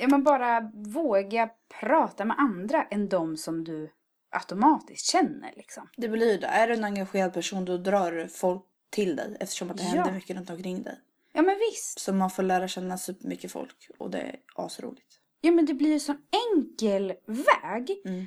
ja, 0.00 0.08
man 0.08 0.22
bara 0.22 0.70
våga 0.74 1.50
prata 1.80 2.24
med 2.24 2.36
andra 2.38 2.82
än 2.84 3.08
de 3.08 3.36
som 3.36 3.64
du 3.64 3.90
automatiskt 4.30 5.06
känner 5.06 5.52
liksom. 5.56 5.88
Det 5.96 6.08
blir 6.08 6.38
det. 6.40 6.46
Är 6.46 6.68
du 6.68 6.74
en 6.74 6.84
engagerad 6.84 7.32
person 7.34 7.64
då 7.64 7.76
drar 7.76 8.26
folk 8.26 8.62
till 8.90 9.16
dig 9.16 9.36
eftersom 9.40 9.70
att 9.70 9.76
det 9.76 9.82
Ja. 9.82 9.88
händer 9.88 10.12
mycket 10.12 10.36
runt 10.36 10.50
omkring 10.50 10.82
dig. 10.82 10.98
Ja 11.32 11.42
men 11.42 11.58
visst. 11.58 12.00
Så 12.00 12.12
man 12.12 12.30
får 12.30 12.42
lära 12.42 12.68
känna 12.68 12.98
supermycket 12.98 13.52
folk 13.52 13.90
och 13.98 14.10
det 14.10 14.18
är 14.20 14.36
asroligt. 14.54 15.18
Ja 15.40 15.50
men 15.52 15.66
det 15.66 15.74
blir 15.74 15.90
ju 15.92 16.00
sån 16.00 16.18
enkel 16.54 17.12
väg 17.26 18.02
Mm. 18.04 18.26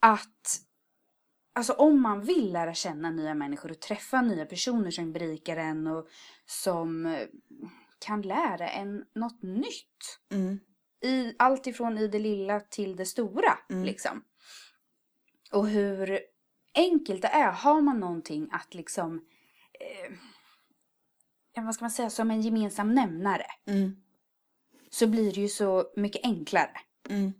att 0.00 0.58
Alltså 1.54 1.72
om 1.72 2.02
man 2.02 2.20
vill 2.20 2.52
lära 2.52 2.74
känna 2.74 3.10
nya 3.10 3.34
människor 3.34 3.70
och 3.70 3.80
träffa 3.80 4.22
nya 4.22 4.46
personer 4.46 4.90
som 4.90 5.12
berikar 5.12 5.56
en 5.56 5.86
och 5.86 6.08
som 6.46 7.06
eh, 7.06 7.28
kan 7.98 8.22
lära 8.22 8.68
en 8.68 9.04
något 9.14 9.42
nytt. 9.42 10.20
Mm. 10.32 10.60
I, 11.04 11.34
allt 11.38 11.66
ifrån 11.66 11.98
i 11.98 12.08
det 12.08 12.18
lilla 12.18 12.60
till 12.60 12.96
det 12.96 13.06
stora 13.06 13.58
Mm. 13.70 13.84
liksom. 13.84 14.24
Och 15.52 15.68
hur 15.68 16.20
enkelt 16.74 17.22
det 17.22 17.28
är. 17.28 17.52
Har 17.52 17.80
man 17.80 18.00
någonting 18.00 18.48
att 18.52 18.74
liksom 18.74 19.26
eh, 19.80 20.12
vad 21.64 21.74
ska 21.74 21.84
man 21.84 21.90
säga, 21.90 22.10
som 22.10 22.30
en 22.30 22.40
gemensam 22.42 22.94
nämnare 22.94 23.46
Mm. 23.66 23.96
så 24.90 25.06
blir 25.06 25.32
det 25.32 25.40
ju 25.40 25.48
så 25.48 25.92
mycket 25.96 26.24
enklare. 26.24 26.80
Mm. 27.08 27.32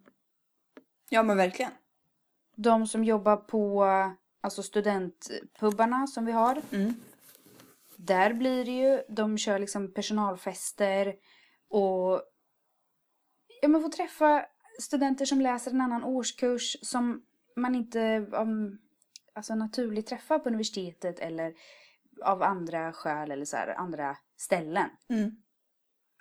Ja 1.09 1.23
men 1.23 1.37
verkligen. 1.37 1.73
De 2.55 2.87
som 2.87 3.05
jobbar 3.05 3.37
på 3.37 3.85
alltså 4.41 4.63
studentpubbarna 4.63 6.07
som 6.07 6.27
vi 6.27 6.33
har. 6.33 6.63
Mm. 6.73 6.95
Där 7.97 8.33
blir 8.33 8.65
det 8.65 8.71
ju, 8.71 9.03
de 9.09 9.39
kör 9.39 9.59
liksom 9.59 9.95
personalfester 9.95 11.15
och 11.69 12.23
ja, 13.63 13.69
man 13.69 13.83
får 13.83 13.89
träffa 13.89 14.47
studenter 14.81 15.25
som 15.25 15.41
läser 15.41 15.71
en 15.71 15.81
annan 15.81 16.05
årskurs 16.05 16.77
som 16.83 17.23
man 17.57 17.75
inte 17.75 18.27
um, 18.33 18.79
alltså 19.35 19.55
naturligt 19.55 20.07
träffar 20.07 20.39
på 20.39 20.49
universitetet 20.49 21.19
eller 21.19 21.55
av 22.25 22.43
andra 22.43 22.93
skäl 22.93 23.31
eller 23.31 23.45
så 23.45 23.57
här, 23.57 23.69
andra 23.69 24.17
ställen. 24.37 24.91
Mm. 25.09 25.31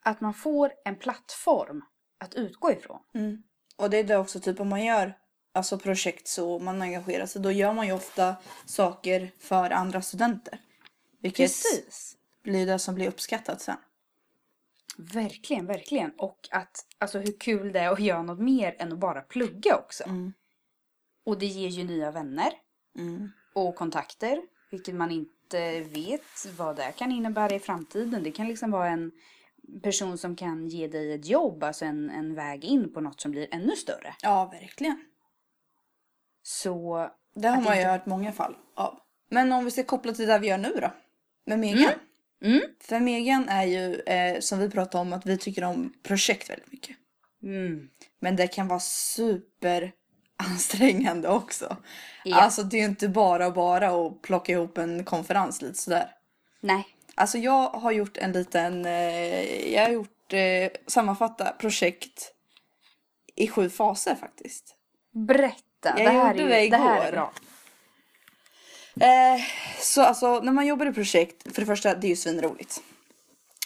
Att 0.03 0.21
man 0.21 0.33
får 0.33 0.71
en 0.85 0.95
plattform 0.95 1.85
att 2.17 2.35
utgå 2.35 2.71
ifrån. 2.71 2.99
Mm. 3.13 3.43
Och 3.77 3.89
det 3.89 3.97
är 3.97 4.03
det 4.03 4.17
också 4.17 4.39
typ 4.39 4.59
om 4.59 4.69
man 4.69 4.85
gör 4.85 5.13
alltså 5.53 5.77
projekt 5.77 6.27
så 6.27 6.59
man 6.59 6.81
engagerar 6.81 7.25
sig 7.25 7.41
då 7.41 7.51
gör 7.51 7.73
man 7.73 7.87
ju 7.87 7.93
ofta 7.93 8.35
saker 8.65 9.31
för 9.39 9.69
andra 9.69 10.01
studenter. 10.01 10.59
Vilket 11.21 11.37
Precis. 11.37 12.17
blir 12.43 12.65
det 12.65 12.79
som 12.79 12.95
blir 12.95 13.07
uppskattat 13.07 13.61
sen. 13.61 13.77
Verkligen, 14.97 15.65
verkligen. 15.65 16.11
Och 16.17 16.47
att, 16.51 16.85
alltså 16.97 17.19
hur 17.19 17.39
kul 17.39 17.71
det 17.71 17.79
är 17.79 17.91
att 17.91 17.99
göra 17.99 18.23
något 18.23 18.39
mer 18.39 18.75
än 18.79 18.91
att 18.93 18.99
bara 18.99 19.21
plugga 19.21 19.75
också. 19.75 20.03
Mm. 20.03 20.33
Och 21.25 21.39
det 21.39 21.45
ger 21.45 21.69
ju 21.69 21.83
nya 21.83 22.11
vänner 22.11 22.53
Mm. 22.97 23.31
och 23.53 23.75
kontakter. 23.75 24.41
Vilket 24.71 24.95
man 24.95 25.11
inte 25.11 25.81
vet 25.81 26.47
vad 26.57 26.75
det 26.75 26.91
kan 26.91 27.11
innebära 27.11 27.55
i 27.55 27.59
framtiden. 27.59 28.23
Det 28.23 28.31
kan 28.31 28.47
liksom 28.47 28.71
vara 28.71 28.89
en 28.89 29.11
person 29.83 30.17
som 30.17 30.35
kan 30.35 30.67
ge 30.67 30.87
dig 30.87 31.13
ett 31.13 31.25
jobb, 31.25 31.63
alltså 31.63 31.85
en, 31.85 32.09
en 32.09 32.35
väg 32.35 32.65
in 32.65 32.93
på 32.93 33.01
något 33.01 33.21
som 33.21 33.31
blir 33.31 33.47
ännu 33.51 33.75
större. 33.75 34.15
Ja 34.21 34.49
verkligen. 34.51 35.05
Så, 36.43 37.09
Det 37.35 37.47
har 37.47 37.61
man 37.61 37.75
ju 37.75 37.81
inte- 37.81 37.91
hört 37.91 38.05
många 38.05 38.31
fall 38.31 38.55
av. 38.75 38.99
Men 39.29 39.51
om 39.51 39.65
vi 39.65 39.71
ska 39.71 39.83
koppla 39.83 40.13
till 40.13 40.27
det 40.27 40.39
vi 40.39 40.47
gör 40.47 40.57
nu 40.57 40.73
då. 40.81 40.91
Med 41.45 41.59
Megan. 41.59 41.91
mm, 42.43 42.61
För 42.79 42.99
Megan 42.99 43.49
är 43.49 43.63
ju 43.63 43.95
eh, 43.95 44.39
som 44.39 44.59
vi 44.59 44.69
pratade 44.69 45.01
om 45.01 45.13
att 45.13 45.25
vi 45.25 45.37
tycker 45.37 45.63
om 45.63 45.93
projekt 46.03 46.49
väldigt 46.49 46.71
mycket. 46.71 46.97
mm, 47.43 47.89
Men 48.19 48.35
det 48.35 48.47
kan 48.47 48.67
vara 48.67 48.79
super 48.79 49.91
ansträngande 50.35 51.27
också. 51.29 51.77
Ja. 52.23 52.35
Alltså 52.41 52.63
det 52.63 52.77
är 52.77 52.79
ju 52.81 52.85
inte 52.85 53.07
bara 53.09 53.51
bara 53.51 53.89
att 53.89 54.21
plocka 54.21 54.51
ihop 54.51 54.77
en 54.77 55.03
konferens 55.05 55.61
lite 55.61 55.77
sådär. 55.77 56.11
nej. 56.59 56.85
Alltså 57.15 57.37
jag 57.37 57.69
har 57.69 57.91
gjort 57.91 58.17
en 58.17 58.31
liten, 58.31 58.85
eh, 58.85 59.73
jag 59.73 59.81
har 59.83 59.89
gjort 59.89 60.33
eh, 60.33 60.69
sammanfatta 60.87 61.51
projekt 61.59 62.33
i 63.35 63.47
sju 63.47 63.69
faser 63.69 64.15
faktiskt. 64.15 64.75
Berätta. 65.11 65.63
Jag 65.89 65.97
det, 65.97 66.09
här 66.09 66.35
gjorde 66.35 66.43
är 66.43 66.57
det 66.57 66.63
ju, 66.63 66.69
det 66.69 66.77
här 66.77 66.95
igår. 66.95 67.05
är 67.05 67.11
bra. 67.11 67.31
Eh, 68.99 69.41
så 69.79 70.01
alltså 70.01 70.39
när 70.39 70.51
man 70.51 70.67
jobbar 70.67 70.85
i 70.85 70.93
projekt, 70.93 71.53
för 71.53 71.61
det 71.61 71.65
första 71.65 71.95
det 71.95 72.07
är 72.07 72.09
ju 72.09 72.15
svinroligt. 72.15 72.81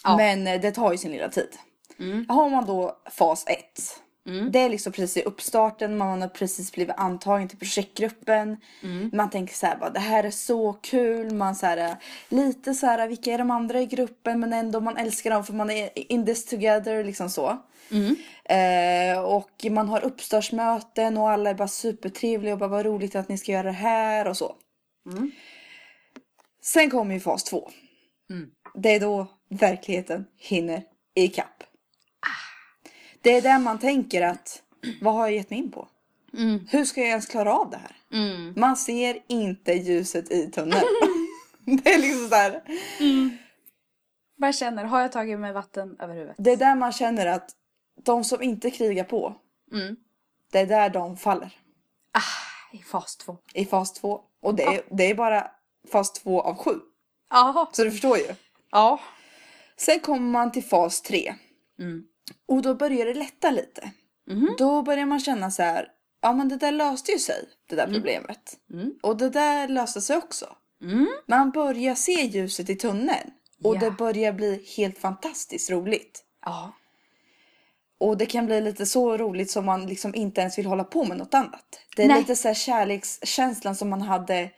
Ja. 0.03 0.17
Men 0.17 0.47
eh, 0.47 0.61
det 0.61 0.71
tar 0.71 0.91
ju 0.91 0.97
sin 0.97 1.11
lilla 1.11 1.29
tid. 1.29 1.57
Mm. 1.99 2.25
Har 2.29 2.49
man 2.49 2.65
då 2.65 2.97
fas 3.11 3.43
1. 3.47 4.01
Mm. 4.27 4.51
Det 4.51 4.59
är 4.59 4.69
liksom 4.69 4.93
precis 4.93 5.17
i 5.17 5.27
uppstarten, 5.27 5.97
man 5.97 6.21
har 6.21 6.29
precis 6.29 6.71
blivit 6.71 6.95
antagen 6.97 7.47
till 7.47 7.57
projektgruppen. 7.57 8.57
Mm. 8.83 9.09
Man 9.13 9.29
tänker 9.29 9.53
så 9.53 9.65
här, 9.65 9.77
bara, 9.77 9.89
det 9.89 9.99
här 9.99 10.23
är 10.23 10.31
så 10.31 10.73
kul. 10.73 11.33
Man 11.33 11.55
så 11.55 11.65
här, 11.65 11.95
lite 12.29 12.73
så 12.73 12.85
här, 12.85 13.07
vilka 13.07 13.31
är 13.31 13.37
de 13.37 13.51
andra 13.51 13.81
i 13.81 13.85
gruppen? 13.85 14.39
Men 14.39 14.53
ändå 14.53 14.79
man 14.79 14.97
älskar 14.97 15.31
dem 15.31 15.43
för 15.43 15.53
man 15.53 15.69
är 15.69 16.11
in 16.11 16.25
this 16.25 16.45
together, 16.45 17.03
liksom 17.03 17.29
så. 17.29 17.57
Mm. 17.91 18.15
Eh, 18.45 19.19
och 19.19 19.65
man 19.71 19.89
har 19.89 20.05
uppstartsmöten 20.05 21.17
och 21.17 21.29
alla 21.29 21.49
är 21.49 21.53
bara 21.53 21.67
supertrevliga 21.67 22.53
och 22.53 22.59
bara 22.59 22.69
vad 22.69 22.85
roligt 22.85 23.15
att 23.15 23.29
ni 23.29 23.37
ska 23.37 23.51
göra 23.51 23.63
det 23.63 23.71
här 23.71 24.27
och 24.27 24.37
så. 24.37 24.55
Mm. 25.11 25.31
Sen 26.61 26.89
kommer 26.89 27.13
ju 27.13 27.19
fas 27.19 27.43
två. 27.43 27.69
Mm. 28.29 28.49
Det 28.75 28.95
är 28.95 28.99
då 28.99 29.27
verkligheten 29.49 30.25
hinner 30.37 30.83
ikapp. 31.15 31.63
Det 33.25 33.31
är 33.37 33.41
där 33.41 33.59
man 33.59 33.79
tänker 33.79 34.21
att 34.21 34.63
vad 35.01 35.13
har 35.13 35.27
jag 35.27 35.35
gett 35.35 35.49
mig 35.49 35.59
in 35.59 35.71
på? 35.71 35.87
Mm. 36.33 36.67
Hur 36.69 36.85
ska 36.85 37.01
jag 37.01 37.09
ens 37.09 37.25
klara 37.25 37.53
av 37.53 37.69
det 37.69 37.77
här? 37.77 37.95
Mm. 38.13 38.53
Man 38.57 38.77
ser 38.77 39.19
inte 39.27 39.73
ljuset 39.73 40.31
i 40.31 40.51
tunneln. 40.51 40.81
det 41.83 41.93
är 41.93 41.99
liksom 41.99 42.29
så 42.29 42.35
här. 42.35 42.61
Bara 44.37 44.53
känner, 44.53 44.83
har 44.83 45.01
jag 45.01 45.11
tagit 45.11 45.39
mig 45.39 45.53
vatten 45.53 45.95
över 45.99 46.13
huvudet? 46.13 46.35
Det 46.39 46.51
är 46.51 46.57
där 46.57 46.75
man 46.75 46.91
känner 46.91 47.25
att 47.25 47.51
de 48.03 48.23
som 48.23 48.41
inte 48.41 48.71
krigar 48.71 49.03
på, 49.03 49.35
Mm. 49.71 49.95
det 50.51 50.59
är 50.59 50.65
där 50.65 50.89
de 50.89 51.17
faller. 51.17 51.53
Ah, 52.11 52.75
i 52.77 52.77
fas 52.77 53.17
två. 53.17 53.37
I 53.53 53.65
fas 53.65 53.93
två. 53.93 54.21
Och 54.41 54.55
det 54.55 54.63
är, 54.63 54.81
det 54.91 55.03
är 55.03 55.15
bara 55.15 55.51
fas 55.91 56.13
två 56.13 56.41
av 56.41 56.57
sju. 56.57 56.79
Jaha. 57.29 57.67
Så 57.71 57.83
du 57.83 57.91
förstår 57.91 58.17
ju. 58.17 58.35
Ja. 58.71 58.99
Sen 59.77 59.99
kommer 59.99 60.31
man 60.31 60.51
till 60.51 60.63
fas 60.63 61.01
tre. 61.01 61.35
Mm. 61.79 62.03
Och 62.47 62.61
då 62.61 62.75
börjar 62.75 63.05
det 63.05 63.13
lätta 63.13 63.51
lite. 63.51 63.91
Mhm. 64.27 64.55
Då 64.57 64.81
börjar 64.81 65.05
man 65.05 65.19
känna 65.19 65.51
så 65.51 65.63
här, 65.63 65.87
ja 66.21 66.33
men 66.33 66.49
det 66.49 66.57
där 66.57 66.71
löste 66.71 67.11
ju 67.11 67.19
sig, 67.19 67.45
det 67.69 67.75
där 67.75 67.87
problemet. 67.93 68.53
Mm. 68.73 68.93
Och 69.03 69.17
det 69.17 69.29
där 69.29 69.67
löste 69.67 70.01
sig 70.01 70.17
också. 70.17 70.55
Mm. 70.81 71.07
Man 71.27 71.51
börjar 71.51 71.95
se 71.95 72.11
ljuset 72.25 72.69
i 72.69 72.75
tunneln. 72.75 73.31
Och 73.63 73.75
Ja. 73.75 73.79
det 73.79 73.91
börjar 73.91 74.33
bli 74.33 74.65
helt 74.77 74.97
fantastiskt 74.99 75.69
roligt. 75.71 76.23
Ja. 76.45 76.73
Och 77.97 78.17
det 78.17 78.25
kan 78.25 78.45
bli 78.45 78.61
lite 78.61 78.85
så 78.85 79.17
roligt 79.17 79.51
som 79.51 79.65
man 79.65 79.87
liksom 79.87 80.15
inte 80.15 80.41
ens 80.41 80.57
vill 80.57 80.65
hålla 80.65 80.83
på 80.83 81.03
med 81.03 81.17
något 81.17 81.33
annat. 81.33 81.79
Det 81.95 82.03
är 82.03 82.07
Nej. 82.07 82.19
lite 82.19 82.35
så 82.35 82.47
här 82.47 82.55
kärlekskänslan 82.55 83.75
som 83.75 83.89
man 83.89 84.01
hade 84.01 84.51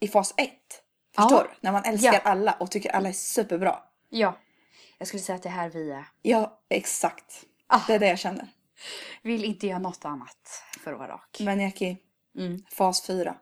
i 0.00 0.08
fas 0.08 0.34
1. 0.36 0.50
Förstår 1.16 1.38
Ja. 1.38 1.42
du? 1.44 1.50
När 1.60 1.72
man 1.72 1.84
älskar 1.84 2.12
Ja. 2.12 2.20
alla 2.24 2.52
och 2.52 2.70
tycker 2.70 2.90
alla 2.90 3.08
är 3.08 3.12
superbra. 3.12 3.78
Ja. 4.08 4.38
Jag 5.02 5.08
skulle 5.08 5.22
säga 5.22 5.36
att 5.36 5.42
det 5.42 5.48
är 5.48 5.52
här 5.52 5.68
vi 5.70 5.90
är. 5.90 6.04
Ja, 6.22 6.60
exakt. 6.68 7.44
Ah. 7.66 7.80
Det 7.86 7.94
är 7.94 7.98
det 7.98 8.08
jag 8.08 8.18
känner. 8.18 8.48
Vill 9.22 9.44
inte 9.44 9.66
göra 9.66 9.78
något 9.78 10.04
annat 10.04 10.62
för 10.84 10.92
att 10.92 10.98
vara 10.98 11.08
rak. 11.12 11.36
Men 11.40 11.60
Jackie, 11.60 11.96
Mm. 12.38 12.62
fas 12.72 13.06
4. 13.06 13.34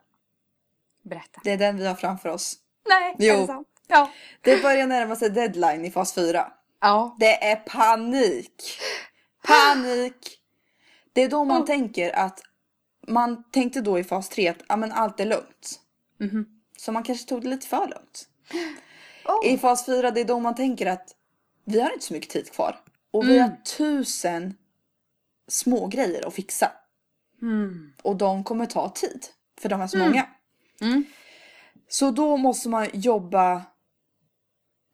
Berätta. 1.03 1.41
Det 1.43 1.51
är 1.51 1.57
den 1.57 1.77
vi 1.77 1.87
har 1.87 1.95
framför 1.95 2.29
oss. 2.29 2.55
Nej, 2.89 3.15
Jo. 3.19 3.33
är 3.33 3.37
det 3.41 3.47
sant? 3.47 3.67
Ja. 3.87 4.11
Det 4.41 4.61
börjar 4.61 4.87
närma 4.87 5.15
sig 5.15 5.29
deadline 5.29 5.85
i 5.85 5.91
fas 5.91 6.13
4. 6.13 6.51
Ja. 6.81 7.15
Det 7.19 7.43
är 7.51 7.55
panik. 7.55 8.63
Panik. 9.47 10.39
Det 11.13 11.21
är 11.21 11.29
då 11.29 11.43
man 11.45 11.61
Oh. 11.61 11.65
tänker 11.65 12.15
att 12.15 12.41
man 13.07 13.43
tänkte 13.51 13.81
då 13.81 13.99
i 13.99 14.03
fas 14.03 14.29
3 14.29 14.47
att 14.47 14.57
ja, 14.67 14.75
men 14.75 14.91
allt 14.91 15.19
är 15.19 15.25
lugnt. 15.25 15.79
Mhm. 16.19 16.61
Så 16.77 16.91
man 16.91 17.03
kanske 17.03 17.29
tog 17.29 17.41
det 17.41 17.47
lite 17.47 17.67
för 17.67 17.87
lugnt. 17.87 18.29
Oh. 19.25 19.47
I 19.53 19.57
fas 19.57 19.85
4 19.85 20.11
det 20.11 20.21
är 20.21 20.25
då 20.25 20.39
man 20.39 20.55
tänker 20.55 20.85
att 20.85 21.15
vi 21.69 21.81
har 21.81 21.91
inte 21.93 22.05
så 22.05 22.13
mycket 22.13 22.29
tid 22.29 22.51
kvar. 22.51 22.79
Och 23.11 23.23
vi 23.29 23.37
Mm. 23.37 23.49
har 23.49 23.57
tusen 23.77 24.53
små 25.47 25.87
grejer 25.87 26.27
att 26.27 26.33
fixa. 26.33 26.71
Mm. 27.41 27.93
Och 28.03 28.15
de 28.15 28.43
kommer 28.43 28.65
ta 28.65 28.89
tid. 28.89 29.25
För 29.61 29.69
de 29.69 29.81
är 29.81 29.87
så 29.87 29.97
Mm. 29.97 30.09
många. 30.09 30.27
Mm. 30.81 31.03
Så 31.87 32.11
då 32.11 32.37
måste 32.37 32.69
man 32.69 32.87
jobba. 32.93 33.61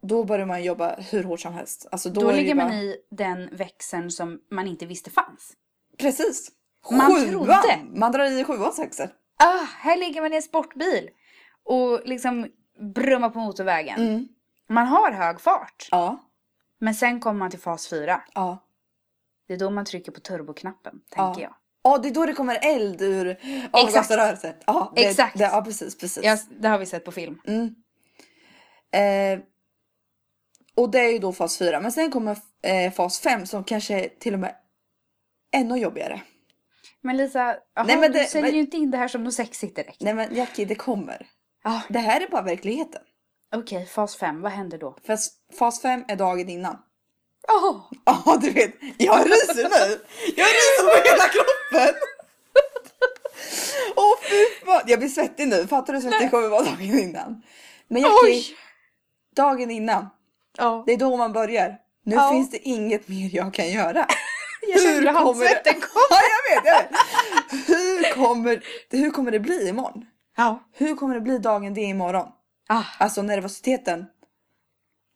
Då 0.02 0.24
börjar 0.24 0.46
man 0.46 0.64
jobba 0.64 0.96
hur 0.96 1.24
hårt 1.24 1.40
som 1.40 1.54
helst. 1.54 1.88
Alltså 1.92 2.10
då, 2.10 2.22
Då 2.22 2.32
ligger 2.32 2.56
man 2.56 2.68
bara- 2.68 2.78
i 2.78 2.98
den 3.12 3.50
växeln 3.56 4.12
som 4.12 4.40
man 4.52 4.68
inte 4.68 4.86
visste 4.86 5.10
fanns. 5.10 5.54
Precis. 5.98 6.52
Man 6.92 7.02
Sjuan! 7.16 7.30
trodde. 7.30 7.80
Man 8.00 8.12
drar 8.12 8.26
i 8.40 8.44
sjuans 8.44 8.80
växel. 8.80 9.10
Ah, 9.44 9.66
här 9.78 9.98
ligger 9.98 10.22
man 10.22 10.34
i 10.34 10.36
en 10.36 10.42
sportbil. 10.42 11.10
och 11.68 12.02
liksom 12.06 12.48
brummar 12.96 13.30
på 13.30 13.40
motorvägen. 13.40 14.00
Mm. 14.08 14.28
Man 14.70 14.88
har 14.88 15.12
hög 15.12 15.42
fart. 15.42 15.88
Ja. 15.92 16.25
Men 16.80 16.96
sen 16.96 17.20
kommer 17.20 17.40
man 17.40 17.52
till 17.52 17.60
fas 17.60 17.88
4. 17.90 18.22
Ja. 18.34 18.66
Det 19.48 19.54
är 19.54 19.58
då 19.58 19.70
man 19.70 19.86
trycker 19.86 20.12
på 20.12 20.20
turboknappen, 20.20 21.02
Ja. 21.16 21.26
tänker 21.26 21.42
jag. 21.42 21.56
Ja, 21.84 21.98
det 21.98 22.08
är 22.10 22.14
då 22.14 22.26
det 22.26 22.34
kommer 22.34 22.60
eld 22.76 23.02
ur 23.02 23.38
avgasröret. 23.72 24.64
Ja, 24.68 24.94
det, 24.96 25.06
Exakt. 25.06 25.38
Det, 25.38 25.44
ja, 25.44 25.62
precis, 25.62 25.98
precis. 25.98 26.24
Ja, 26.24 26.38
det 26.60 26.68
har 26.68 26.78
vi 26.78 26.86
sett 26.86 27.06
på 27.06 27.12
film. 27.12 27.42
Mm. 27.48 27.76
Eh, 28.92 29.44
och 30.76 30.92
det 30.92 31.00
är 31.00 31.12
ju 31.12 31.20
då 31.20 31.34
fas 31.34 31.58
4. 31.58 31.80
Men 31.82 31.92
sen 31.92 32.12
kommer 32.12 32.38
eh, 32.64 32.92
fas 32.94 33.20
5 33.20 33.46
som 33.46 33.64
kanske 33.64 34.00
är 34.06 34.10
till 34.20 34.34
och 34.34 34.40
med 34.40 34.56
ännu 35.56 35.78
jobbigare. 35.78 36.22
Men 37.02 37.18
Lisa, 37.18 37.42
aha, 37.76 37.88
Nej, 37.88 37.98
men 37.98 38.12
du 38.12 38.18
det- 38.20 38.26
säljer 38.26 38.48
men- 38.52 38.56
ju 38.56 38.62
inte 38.62 38.78
in 38.78 38.92
det 38.92 38.98
här 38.98 39.08
som 39.08 39.24
något 39.24 39.34
sexigt 39.34 39.76
direkt. 39.76 40.02
Nej 40.02 40.14
men 40.14 40.36
Jackie, 40.36 40.66
det 40.66 40.76
kommer. 40.76 41.28
Ah, 41.64 41.82
Det 41.90 42.00
här 42.00 42.22
är 42.22 42.28
bara 42.30 42.42
verkligheten. 42.42 43.02
Okej, 43.56 43.86
fas 43.86 44.16
5, 44.16 44.42
vad 44.42 44.52
händer 44.52 44.78
då? 44.78 44.98
För 45.06 45.18
fas 45.60 45.82
5 45.82 46.04
är 46.08 46.16
dagen 46.16 46.50
innan. 46.50 46.78
Åh! 47.48 47.78
Ja, 48.06 48.38
du 48.42 48.50
vet. 48.50 48.72
Jag 48.98 49.26
ryser 49.26 49.56
nu. 49.64 50.00
Jag 50.36 50.48
ryser 50.48 50.84
på 50.84 51.10
hela 51.10 51.24
kroppen. 51.30 51.96
Åh 53.96 54.16
fy 54.30 54.66
fan. 54.66 54.82
Jag 54.88 55.00
blir 55.00 55.10
svettig 55.10 55.48
nu. 55.48 55.68
Fattar 55.68 55.94
du 55.94 56.00
hur 56.00 56.02
svettig 56.10 56.24
jag 56.26 56.32
kommer 56.32 56.48
vara 56.48 56.64
dagen 56.64 57.00
innan? 57.00 57.42
Men 57.88 58.02
Jackie, 58.02 58.18
Oj! 58.24 58.46
dagen 59.36 59.72
innan. 59.72 60.08
Ja, 60.58 60.84
Det 60.86 60.94
är 60.94 60.98
då 60.98 61.18
man 61.18 61.34
börjar. 61.34 61.76
Nu 62.06 62.16
Ja. 62.16 62.30
finns 62.32 62.52
det 62.52 62.58
inget 62.68 63.08
mer 63.08 63.30
jag 63.36 63.54
kan 63.54 63.70
göra. 63.70 64.08
jag 64.68 64.82
kände 64.82 65.12
handsvetten 65.12 65.74
kom. 65.74 66.02
Ja, 66.10 66.20
jag 66.22 66.56
vet, 66.56 66.66
jag 66.74 66.82
vet. 66.82 67.68
Hur 67.68 68.14
kommer, 68.14 68.64
hur 68.90 69.12
kommer 69.12 69.32
det 69.32 69.40
bli 69.40 69.70
imorgon? 69.70 70.06
Ja. 70.38 70.64
Hur 70.74 70.96
kommer 70.96 71.16
det 71.16 71.22
bli 71.22 71.38
dagen 71.38 71.74
det 71.74 71.82
är 71.82 71.86
imorgon? 71.88 72.28
Ah, 72.68 72.84
Alltså 73.00 73.22
nervositeten. 73.22 74.06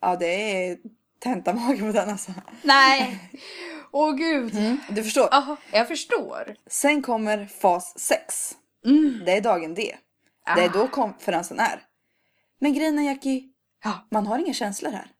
Ja, 0.01 0.15
det 0.15 0.25
är 0.67 0.77
tentamage 1.19 1.79
på 1.79 1.91
den 1.91 2.09
alltså. 2.09 2.31
nej! 2.63 3.19
Åh 3.91 4.15
gud. 4.15 4.55
Du 4.89 5.03
förstår. 5.03 5.33
Aha, 5.33 5.57
jag 5.71 5.87
förstår. 5.87 6.55
Sen 6.67 7.01
kommer 7.01 7.45
fas 7.45 7.99
6. 7.99 8.55
Mm. 8.85 9.21
Det 9.25 9.31
är 9.37 9.41
dagen 9.41 9.73
D. 9.73 9.95
Det 10.55 10.61
är 10.61 10.69
Ah. 10.69 10.73
då 10.73 10.87
konferensen 10.87 11.59
är. 11.59 11.81
Men 12.59 12.73
grejen 12.73 12.99
är 12.99 13.03
Jackie, 13.03 13.43
Ja, 13.83 14.07
man 14.11 14.27
har 14.27 14.39
inga 14.39 14.53
känslor 14.53 14.91
här. 14.91 15.11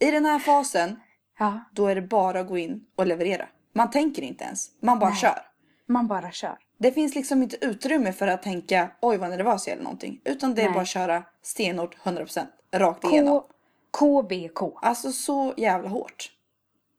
I 0.00 0.10
den 0.10 0.24
här 0.26 0.38
fasen, 0.38 1.00
ja. 1.38 1.60
då 1.72 1.86
är 1.86 1.94
det 1.94 2.02
bara 2.02 2.40
att 2.40 2.48
gå 2.48 2.58
in 2.58 2.86
och 2.96 3.06
leverera. 3.06 3.48
Man 3.74 3.90
tänker 3.90 4.22
inte 4.22 4.44
ens, 4.44 4.70
man 4.82 4.98
bara 4.98 5.10
Nej. 5.10 5.18
kör. 5.18 5.42
Man 5.86 6.06
bara 6.06 6.30
kör. 6.30 6.58
Det 6.78 6.92
finns 6.92 7.14
liksom 7.14 7.42
inte 7.42 7.64
utrymme 7.64 8.12
för 8.12 8.26
att 8.26 8.42
tänka 8.42 8.90
oj 9.00 9.16
vad 9.16 9.30
nervös 9.30 9.66
jag 9.66 9.72
är 9.72 9.76
eller 9.76 9.84
någonting. 9.84 10.20
Utan 10.24 10.54
det 10.54 10.62
är 10.62 10.66
Nej. 10.66 10.74
bara 10.74 10.82
att 10.82 10.88
köra 10.88 11.24
stenhårt 11.42 11.96
100% 11.96 12.46
rakt 12.72 13.04
igenom. 13.04 13.42
K, 13.90 14.22
KBK. 14.22 14.60
Alltså 14.82 15.12
så 15.12 15.54
jävla 15.56 15.88
hårt. 15.88 16.32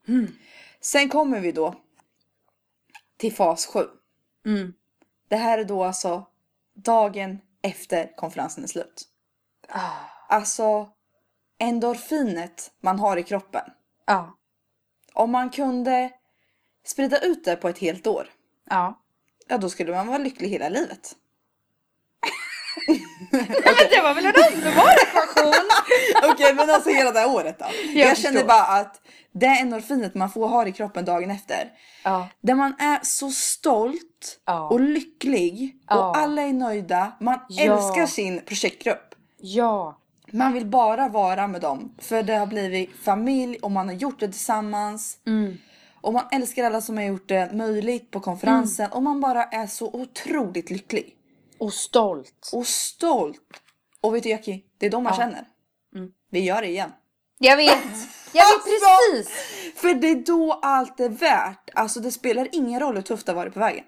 Mm. 0.08 0.28
Sen 0.82 1.10
kommer 1.10 1.40
vi 1.40 1.52
då 1.52 1.76
till 3.18 3.34
fas 3.34 3.66
7. 3.66 3.80
Mm. 4.46 4.74
Det 5.28 5.36
här 5.36 5.58
är 5.58 5.66
då 5.66 5.84
alltså 5.84 6.26
dagen 6.74 7.40
efter 7.62 8.16
konferensen 8.16 8.64
är 8.64 8.68
slut. 8.68 9.04
Ah. 9.70 9.92
Alltså 10.30 10.90
endorfinet 11.58 12.72
man 12.80 13.00
har 13.00 13.18
i 13.18 13.24
kroppen. 13.24 13.70
Ja. 14.06 14.38
Om 15.14 15.32
man 15.32 15.50
kunde 15.50 16.12
sprida 16.86 17.20
ut 17.20 17.46
det 17.46 17.56
på 17.56 17.70
ett 17.70 17.78
helt 17.78 18.08
år. 18.08 18.30
Ja. 18.70 19.00
Ja, 19.48 19.58
då 19.58 19.70
skulle 19.70 19.92
man 19.96 20.08
vara 20.08 20.18
lycklig 20.18 20.50
hela 20.50 20.70
livet. 20.70 21.16
Men 23.32 23.46
det 23.90 24.02
var 24.04 24.14
väl 24.14 24.26
en 24.26 24.34
underbar 24.54 24.94
ekvation? 25.02 25.54
Okej, 26.32 26.54
men 26.56 26.70
alltså 26.70 26.90
hela 26.90 27.12
det 27.12 27.20
här 27.20 27.30
året 27.36 27.60
då. 27.60 27.66
Jag, 27.94 28.10
förstår. 28.10 28.30
känner 28.32 28.44
bara 28.44 28.62
att 28.80 29.02
det 29.32 29.46
endorfinet 29.48 30.16
man 30.16 30.30
får 30.30 30.48
ha 30.48 30.68
i 30.68 30.72
kroppen 30.72 31.06
dagen 31.06 31.32
efter. 31.32 31.70
Ja. 32.04 32.28
Där 32.42 32.56
man 32.56 32.76
är 32.80 33.00
så 33.04 33.30
stolt 33.32 34.40
Ja. 34.46 34.68
och 34.70 34.80
lycklig 34.80 35.76
Ja. 35.90 36.10
och 36.10 36.18
alla 36.18 36.42
är 36.42 36.54
nöjda. 36.54 37.12
Man 37.20 37.40
älskar 37.60 38.06
sin 38.06 38.42
projektgrupp. 38.46 39.16
Ja. 39.42 39.98
Man 40.32 40.54
vill 40.54 40.66
bara 40.66 41.10
vara 41.10 41.48
med 41.48 41.62
dem 41.62 41.96
för 42.02 42.24
det 42.24 42.36
har 42.36 42.48
blivit 42.48 42.90
familj 43.04 43.58
och 43.62 43.72
man 43.72 43.88
har 43.88 43.96
gjort 43.96 44.20
det 44.20 44.28
tillsammans. 44.28 45.18
Mm. 45.28 45.58
Och 46.02 46.14
man 46.14 46.24
älskar 46.32 46.64
alla 46.64 46.82
som 46.82 46.98
har 46.98 47.04
gjort 47.04 47.28
det 47.30 47.52
möjligt 47.54 48.12
på 48.12 48.20
konferensen 48.20 48.92
och 48.92 49.04
man 49.04 49.20
bara 49.20 49.44
är 49.44 49.68
så 49.68 49.88
otroligt 49.94 50.70
lycklig. 50.70 51.16
Och 51.58 51.74
stolt. 51.74 52.50
Och 52.54 52.68
stolt. 52.68 53.42
Och 54.02 54.16
vet 54.16 54.24
du 54.24 54.30
Jackie, 54.30 54.62
det 54.78 54.86
är 54.86 54.90
då 54.90 55.00
man 55.02 55.14
Ja. 55.14 55.18
känner. 55.24 55.46
Mm. 55.96 56.12
Vi 56.32 56.40
gör 56.40 56.62
det 56.62 56.68
igen. 56.68 56.92
Jag 57.38 57.58
vet. 57.58 57.70
Jag 58.34 58.48
vet 58.48 58.56
Alltså! 58.56 58.70
precis. 59.14 59.30
För 59.76 59.94
det 59.94 60.08
är 60.08 60.16
då 60.26 60.54
allt 60.54 61.00
är 61.00 61.10
värt. 61.10 61.70
Alltså 61.74 62.00
det 62.00 62.12
spelar 62.12 62.48
ingen 62.52 62.80
roll 62.80 62.96
hur 62.96 63.02
tufft 63.02 63.26
det 63.26 63.32
har 63.32 63.36
varit 63.38 63.54
på 63.54 63.60
vägen. 63.60 63.84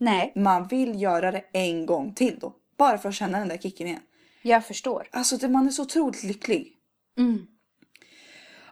Nej, 0.00 0.32
Man 0.36 0.66
vill 0.68 1.02
göra 1.02 1.30
det 1.32 1.44
en 1.52 1.86
gång 1.86 2.14
till 2.14 2.38
då. 2.38 2.52
Bara 2.76 2.98
för 2.98 3.08
att 3.08 3.14
känna 3.14 3.38
den 3.38 3.48
där 3.48 3.58
kicken 3.58 3.86
igen. 3.86 4.00
jag 4.42 4.66
förstår. 4.66 5.08
Alltså 5.12 5.36
det, 5.36 5.48
man 5.48 5.66
är 5.66 5.70
så 5.70 5.82
otroligt 5.82 6.22
lycklig. 6.22 6.74
Mm. 7.18 7.46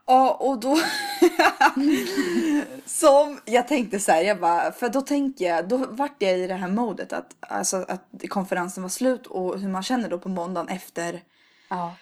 Ja 0.06 0.34
och 0.34 0.60
då 0.60 0.78
Som 2.86 3.40
jag 3.44 3.68
tänkte 3.68 4.00
så 4.00 4.12
här, 4.12 4.22
jag 4.22 4.40
bara, 4.40 4.72
för 4.72 4.88
då 4.88 5.00
tänker 5.00 5.44
jag, 5.44 5.68
då 5.68 5.76
vart 5.76 6.14
jag 6.18 6.38
i 6.38 6.46
det 6.46 6.54
här 6.54 6.68
modet 6.68 7.12
att, 7.12 7.36
alltså, 7.40 7.76
att 7.88 8.02
konferensen 8.28 8.82
var 8.82 8.90
slut 8.90 9.26
och 9.26 9.60
hur 9.60 9.68
man 9.68 9.82
känner 9.82 10.08
då 10.08 10.18
på 10.18 10.28
måndagen 10.28 10.68
efter. 10.68 11.22
Ja. 11.68 11.94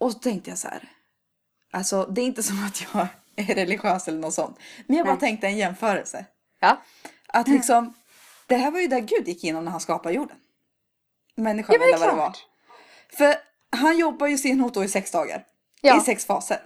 Och 0.00 0.12
så 0.12 0.18
tänkte 0.18 0.50
jag 0.50 0.58
så 0.58 0.68
här. 0.68 0.88
Alltså 1.72 2.04
det 2.06 2.20
är 2.20 2.26
inte 2.26 2.42
som 2.42 2.64
att 2.66 2.86
jag 2.94 3.08
är 3.50 3.54
religiös 3.54 4.08
eller 4.08 4.18
något 4.18 4.34
sånt. 4.34 4.58
Men 4.86 4.96
jag 4.96 5.06
bara 5.06 5.14
Nej. 5.14 5.20
tänkte 5.20 5.46
en 5.46 5.56
jämförelse. 5.56 6.24
Ja. 6.60 6.82
Att 7.26 7.48
liksom, 7.48 7.94
det 8.46 8.56
här 8.56 8.70
var 8.70 8.80
ju 8.80 8.86
där 8.86 9.00
Gud 9.00 9.28
gick 9.28 9.44
igenom 9.44 9.64
när 9.64 9.70
han 9.72 9.80
skapade 9.80 10.14
jorden. 10.14 10.36
Människan 11.34 11.72
Ja, 11.74 11.78
men 11.78 11.88
det 11.88 11.92
är 11.92 11.96
eller 11.96 12.06
vad 12.06 12.14
det 12.14 12.18
var. 12.18 12.26
klart. 12.26 12.46
För 13.12 13.34
han 13.70 13.98
jobbar 13.98 14.26
ju 14.26 14.38
stenhårt 14.38 14.74
då 14.74 14.84
i 14.84 14.88
sex 14.88 15.10
dagar. 15.10 15.44
Ja. 15.80 15.96
I 15.96 16.00
sex 16.00 16.26
faser. 16.26 16.58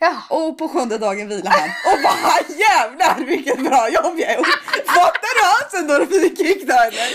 Ja. 0.00 0.22
Och 0.30 0.58
på 0.58 0.68
sjunde 0.68 0.98
dagen 0.98 1.28
vilar 1.28 1.50
han. 1.50 1.68
Och 1.92 2.02
bara 2.02 2.58
jävlar 2.58 3.26
vilket 3.26 3.64
bra 3.64 3.88
jobb 3.90 4.18
jag 4.18 4.36
gjort. 4.36 4.46
Fattar 4.86 5.34
du 5.38 5.44
hans 5.48 5.74
endorfinkick 5.74 6.66
då 6.68 6.74
eller? 6.74 7.08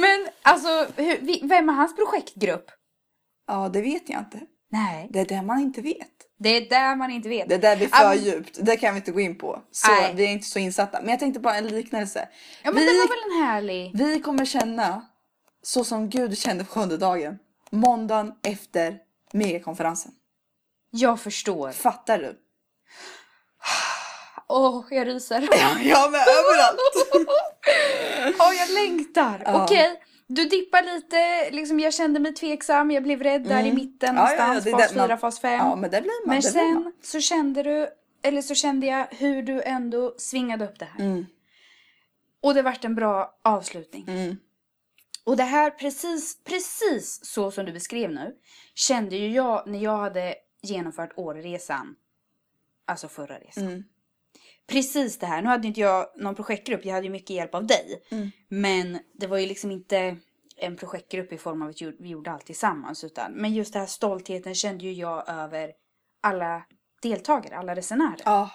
Men 0.00 0.28
alltså, 0.42 0.86
hur, 0.96 1.48
vem 1.48 1.68
är 1.68 1.72
hans 1.72 1.96
projektgrupp? 1.96 2.70
Ja 3.46 3.68
det 3.68 3.82
vet 3.82 4.08
jag 4.08 4.20
inte. 4.20 4.40
Nej. 4.70 5.08
Det 5.10 5.20
är 5.20 5.24
det 5.26 5.42
man 5.42 5.60
inte 5.60 5.80
vet. 5.80 6.08
Det 6.38 6.48
är 6.48 6.68
där 6.68 6.96
man 6.96 7.10
inte 7.10 7.28
vet. 7.28 7.48
Det 7.48 7.58
där 7.58 7.76
blir 7.76 7.88
för 7.88 8.08
men- 8.08 8.24
djupt. 8.24 8.58
Det 8.62 8.76
kan 8.76 8.94
vi 8.94 8.98
inte 8.98 9.10
gå 9.12 9.20
in 9.20 9.38
på. 9.38 9.62
Så 9.72 9.90
Nej. 9.92 10.12
vi 10.16 10.24
är 10.24 10.28
inte 10.28 10.46
så 10.46 10.58
insatta. 10.58 11.00
Men 11.00 11.10
jag 11.10 11.18
tänkte 11.20 11.40
bara 11.40 11.54
en 11.56 11.66
liknelse. 11.68 12.28
Ja 12.62 12.72
men 12.72 12.80
vi, 12.80 12.86
det 12.86 12.98
var 12.98 13.08
väl 13.08 13.40
en 13.42 13.46
härlig... 13.48 13.90
vi 13.94 14.20
kommer 14.20 14.44
känna 14.44 15.06
så 15.62 15.84
som 15.84 16.10
Gud 16.10 16.38
kände 16.38 16.64
på 16.64 16.70
sjunde 16.72 16.96
dagen. 16.96 17.38
Måndagen 17.70 18.32
efter 18.42 18.98
megakonferensen. 19.32 20.12
Jag 20.94 21.20
förstår. 21.20 21.72
Fattar 21.72 22.18
du? 22.18 22.38
Åh, 24.48 24.84
jag 24.90 25.06
ryser. 25.06 25.48
Ja, 25.50 25.78
jag 25.82 26.10
med 26.12 26.20
överallt. 26.20 26.80
Åh, 28.40 28.54
jag 28.54 28.70
längtar. 28.70 29.42
Ja. 29.46 29.64
Okej, 29.64 30.02
du 30.26 30.44
dippar 30.44 30.82
lite. 30.82 31.50
Liksom, 31.50 31.80
jag 31.80 31.94
kände 31.94 32.20
mig 32.20 32.34
tveksam. 32.34 32.90
Jag 32.90 33.02
blev 33.02 33.22
rädd 33.22 33.42
där 33.44 33.64
i 33.64 33.72
mitten 33.72 34.08
Mm. 34.10 34.22
Ja, 34.22 34.32
ja, 34.32 34.36
ja, 34.38 34.46
någonstans. 34.46 34.64
det 34.64 34.70
är 34.70 34.76
fas 34.78 34.90
där 34.92 34.96
man- 34.98 35.08
4, 35.08 35.16
fas 35.16 35.40
5. 35.40 35.52
Ja 35.58 35.76
men 35.76 35.90
det 35.90 36.00
blir 36.02 36.26
man. 36.26 36.34
men 36.34 36.42
sen 36.42 36.92
så 37.02 37.20
kände 37.20 37.62
du, 37.62 37.88
eller 38.22 38.42
så 38.42 38.54
kände 38.54 38.86
jag 38.86 39.06
hur 39.10 39.42
du 39.42 39.62
ändå 39.62 40.14
svingade 40.18 40.64
upp 40.64 40.78
det 40.78 40.84
här. 40.84 41.00
Mm, 41.04 41.26
Och 42.42 42.54
det 42.54 42.62
vart 42.62 42.84
en 42.84 42.94
bra 42.94 43.38
avslutning. 43.44 44.04
mm, 44.08 44.36
Och 45.24 45.36
det 45.36 45.42
här 45.42 45.70
precis, 45.70 46.44
precis 46.44 47.20
så 47.24 47.50
som 47.50 47.64
du 47.66 47.72
beskrev 47.72 48.10
nu 48.10 48.34
kände 48.74 49.16
ju 49.16 49.30
jag 49.32 49.62
när 49.66 49.78
jag 49.78 49.96
hade 49.98 50.34
genomfört 50.62 51.12
Åreresan. 51.16 51.96
Alltså 52.84 53.08
förra 53.08 53.38
resan. 53.38 53.66
mm, 53.66 53.84
Precis 54.66 55.18
det 55.18 55.26
här. 55.26 55.42
Nu 55.42 55.48
hade 55.48 55.68
inte 55.68 55.80
jag 55.80 56.06
någon 56.16 56.34
projektgrupp. 56.34 56.84
Jag 56.84 56.94
hade 56.94 57.06
ju 57.06 57.12
mycket 57.12 57.30
hjälp 57.30 57.54
av 57.54 57.66
dig. 57.66 58.02
Mm. 58.10 58.30
Men 58.48 58.98
det 59.14 59.26
var 59.26 59.38
ju 59.38 59.46
liksom 59.46 59.70
inte 59.70 60.16
en 60.56 60.76
projektgrupp 60.76 61.32
i 61.32 61.38
form 61.38 61.62
av 61.62 61.68
att 61.68 61.82
vi 61.82 62.08
gjorde 62.08 62.30
allt 62.30 62.46
tillsammans. 62.46 63.04
Utan, 63.04 63.32
men 63.32 63.54
just 63.54 63.72
den 63.72 63.80
här 63.80 63.86
stoltheten 63.86 64.54
kände 64.54 64.84
ju 64.84 64.92
jag 64.92 65.28
över 65.28 65.72
alla 66.20 66.62
deltagare, 67.02 67.56
alla 67.56 67.74
resenärer. 67.74 68.22
Ja. 68.24 68.50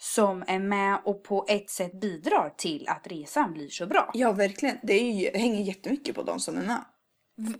Som 0.00 0.44
är 0.46 0.58
med 0.58 1.00
och 1.04 1.24
på 1.24 1.44
ett 1.48 1.70
sätt 1.70 2.00
bidrar 2.00 2.54
till 2.56 2.88
att 2.88 3.06
resan 3.06 3.52
blir 3.52 3.68
så 3.68 3.86
bra. 3.86 4.10
ja 4.14 4.32
verkligen. 4.32 4.78
Det 4.82 4.92
är 4.92 5.12
ju, 5.12 5.38
hänger 5.38 5.62
jättemycket 5.62 6.14
på 6.14 6.22
de 6.22 6.40
som 6.40 6.56
är 6.56 6.62
med. 6.66 6.84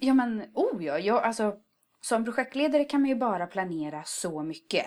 Ja 0.00 0.14
men 0.14 0.42
oh 0.54 0.84
ja, 0.84 0.98
jag, 0.98 1.22
alltså 1.22 1.56
som 2.00 2.24
projektledare 2.24 2.84
kan 2.84 3.00
man 3.00 3.08
ju 3.08 3.16
bara 3.16 3.46
planera 3.46 4.02
så 4.04 4.42
mycket. 4.42 4.87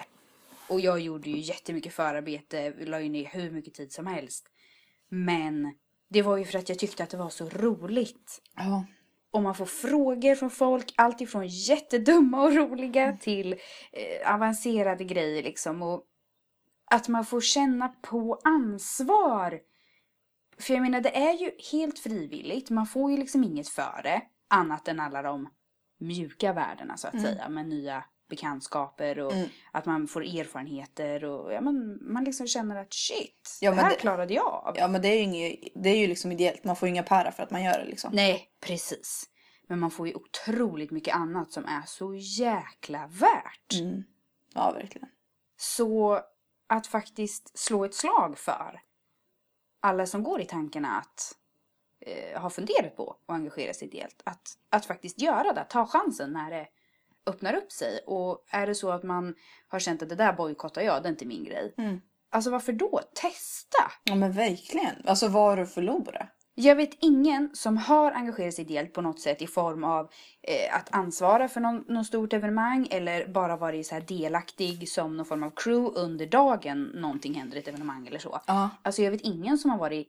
Och 0.67 0.79
jag 0.79 0.99
gjorde 0.99 1.29
ju 1.29 1.37
jättemycket 1.39 1.93
förarbete, 1.93 2.73
la 2.85 3.01
ju 3.01 3.09
ner 3.09 3.25
hur 3.25 3.51
mycket 3.51 3.73
tid 3.73 3.91
som 3.91 4.07
helst. 4.07 4.47
Men 5.09 5.73
det 6.09 6.21
var 6.21 6.37
ju 6.37 6.45
för 6.45 6.59
att 6.59 6.69
jag 6.69 6.79
tyckte 6.79 7.03
att 7.03 7.09
det 7.09 7.17
var 7.17 7.29
så 7.29 7.49
roligt. 7.49 8.41
Ja. 8.55 8.85
Och 9.31 9.41
man 9.41 9.55
får 9.55 9.65
frågor 9.65 10.35
från 10.35 10.49
folk, 10.49 10.93
allt 10.95 11.21
ifrån 11.21 11.47
jättedumma 11.47 12.43
och 12.43 12.55
roliga 12.55 13.17
till 13.17 13.53
eh, 13.91 14.33
avancerade 14.33 15.03
grejer 15.03 15.43
liksom. 15.43 15.81
Och 15.81 16.05
att 16.85 17.07
man 17.07 17.25
får 17.25 17.41
känna 17.41 17.87
på 17.87 18.39
ansvar. 18.43 19.59
För 20.59 20.73
jag 20.73 20.81
menar, 20.81 21.01
det 21.01 21.17
är 21.17 21.33
ju 21.33 21.51
helt 21.71 21.99
frivilligt. 21.99 22.69
Man 22.69 22.87
får 22.87 23.11
ju 23.11 23.17
liksom 23.17 23.43
inget 23.43 23.69
för 23.69 24.01
det. 24.03 24.21
Annat 24.47 24.87
än 24.87 24.99
alla 24.99 25.21
de 25.21 25.49
mjuka 26.01 26.53
värdena 26.53 26.97
så 26.97 27.07
att 27.07 27.21
säga. 27.21 27.49
Med 27.49 27.67
nya 27.67 28.03
bekantskaper 28.29 29.19
och 29.19 29.33
Mm. 29.33 29.49
att 29.71 29.85
man 29.85 30.07
får 30.07 30.21
erfarenheter 30.21 31.23
och 31.23 31.53
ja, 31.53 31.61
men, 31.61 31.99
man 32.13 32.23
liksom 32.23 32.47
känner 32.47 32.75
att 32.75 32.93
shit, 32.93 33.57
Ja, 33.61 33.71
det 33.71 33.81
här 33.81 33.89
det- 33.89 33.95
klarade 33.95 34.33
jag 34.33 34.45
av. 34.47 34.73
Ja 34.77 34.87
men 34.87 35.01
det 35.01 35.07
är 35.07 35.13
ju, 35.15 35.21
inget, 35.21 35.59
det 35.75 35.89
är 35.89 35.97
ju 35.97 36.07
liksom 36.07 36.31
ideellt. 36.31 36.63
Man 36.63 36.75
får 36.75 36.87
ju 36.87 36.93
inga 36.93 37.03
para 37.03 37.31
för 37.31 37.43
att 37.43 37.51
man 37.51 37.63
gör 37.63 37.79
det 37.79 37.85
liksom. 37.85 38.09
Nej, 38.13 38.47
precis. 38.65 39.25
Men 39.67 39.79
man 39.79 39.91
får 39.91 40.07
ju 40.07 40.13
otroligt 40.15 40.91
mycket 40.91 41.15
annat 41.15 41.51
som 41.51 41.65
är 41.65 41.81
så 41.85 42.15
jäkla 42.15 43.07
värt. 43.07 43.79
Mm. 43.79 44.03
Ja 44.53 44.71
verkligen. 44.71 45.09
Så 45.57 46.19
att 46.69 46.87
faktiskt 46.87 47.57
slå 47.59 47.85
ett 47.85 47.95
slag 47.95 48.37
för 48.37 48.81
alla 49.79 50.05
som 50.05 50.23
går 50.23 50.41
i 50.41 50.45
tankarna 50.45 50.97
att 50.99 51.31
eh, 52.01 52.41
ha 52.41 52.49
funderat 52.49 52.95
på 52.95 53.15
att 53.25 53.35
engagera 53.35 53.73
sig 53.73 53.87
ideellt. 53.87 54.21
Att, 54.23 54.57
att 54.69 54.85
faktiskt 54.85 55.21
göra 55.21 55.53
det, 55.53 55.65
ta 55.69 55.85
chansen 55.85 56.33
när 56.33 56.51
det 56.51 56.67
öppnar 57.25 57.53
upp 57.53 57.71
sig. 57.71 57.99
Och 58.07 58.45
är 58.49 58.67
det 58.67 58.75
så 58.75 58.91
att 58.91 59.03
man 59.03 59.35
har 59.67 59.79
känt 59.79 60.01
att 60.01 60.09
det 60.09 60.15
där 60.15 60.33
bojkottar 60.33 60.81
jag, 60.81 61.03
det 61.03 61.07
är 61.07 61.11
inte 61.11 61.25
min 61.25 61.43
grej. 61.43 61.73
Mm. 61.77 62.01
Alltså 62.29 62.49
varför 62.51 62.73
då? 62.73 63.01
Testa! 63.13 63.91
Ja 64.03 64.15
men 64.15 64.31
verkligen. 64.31 64.95
Alltså 65.05 65.27
vad 65.27 65.43
har 65.43 65.57
du 65.57 65.63
att 65.63 65.73
förlora? 65.73 66.27
Jag 66.55 66.75
vet 66.75 66.97
ingen 66.99 67.49
som 67.53 67.77
har 67.77 68.11
engagerat 68.11 68.53
sig 68.53 68.65
ideellt 68.65 68.93
på 68.93 69.01
något 69.01 69.19
sätt 69.19 69.41
i 69.41 69.47
form 69.47 69.83
av 69.83 70.09
eh, 70.41 70.75
att 70.75 70.95
ansvara 70.95 71.47
för 71.47 71.61
någon, 71.61 71.85
någon 71.87 72.05
stort 72.05 72.33
evenemang 72.33 72.87
eller 72.91 73.27
bara 73.27 73.57
varit 73.57 73.87
så 73.87 73.95
här 73.95 74.01
delaktig 74.01 74.89
som 74.89 75.17
någon 75.17 75.25
form 75.25 75.43
av 75.43 75.51
crew 75.55 75.99
under 75.99 76.25
dagen 76.25 76.83
någonting 76.83 77.33
händer 77.33 77.57
i 77.57 77.59
ett 77.59 77.67
evenemang 77.67 78.07
eller 78.07 78.19
så. 78.19 78.41
Ja. 78.47 78.69
Alltså 78.81 79.01
jag 79.01 79.11
vet 79.11 79.21
ingen 79.21 79.57
som 79.57 79.71
har 79.71 79.77
varit 79.77 80.07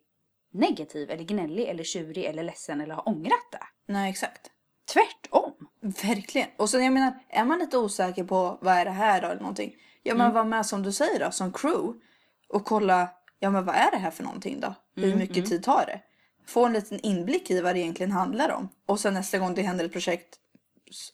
negativ 0.52 1.10
eller 1.10 1.24
gnällig 1.24 1.68
eller 1.68 1.84
tjurig 1.84 2.24
eller 2.24 2.42
ledsen 2.42 2.80
eller 2.80 2.94
har 2.94 3.08
ångrat 3.08 3.52
det. 3.52 3.92
Nej 3.92 4.10
exakt. 4.10 4.50
Tvärtom. 4.92 5.52
Verkligen. 5.80 6.48
Och 6.56 6.70
sen 6.70 6.84
jag 6.84 6.92
menar, 6.92 7.14
är 7.28 7.44
man 7.44 7.58
lite 7.58 7.78
osäker 7.78 8.24
på 8.24 8.58
vad 8.60 8.74
är 8.74 8.84
det 8.84 8.90
här 8.90 9.20
då 9.22 9.28
eller 9.28 9.40
någonting. 9.40 9.76
Ja 10.02 10.14
men 10.14 10.32
var 10.32 10.44
med 10.44 10.66
som 10.66 10.82
du 10.82 10.92
säger 10.92 11.20
då, 11.24 11.30
som 11.30 11.52
crew. 11.52 12.00
Och 12.48 12.64
kolla, 12.64 13.08
ja 13.38 13.50
men 13.50 13.64
vad 13.64 13.74
är 13.74 13.90
det 13.90 13.96
här 13.96 14.10
för 14.10 14.24
någonting 14.24 14.60
då? 14.60 14.74
Hur 14.96 15.16
mycket 15.16 15.46
tid 15.46 15.62
tar 15.62 15.86
det? 15.86 16.00
Få 16.46 16.66
en 16.66 16.72
liten 16.72 17.00
inblick 17.00 17.50
i 17.50 17.60
vad 17.60 17.74
det 17.74 17.80
egentligen 17.80 18.12
handlar 18.12 18.50
om. 18.50 18.68
Och 18.86 19.00
sen 19.00 19.14
nästa 19.14 19.38
gång 19.38 19.54
det 19.54 19.62
händer 19.62 19.84
ett 19.84 19.92
projekt, 19.92 20.38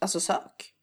alltså 0.01 0.21
sök. 0.21 0.75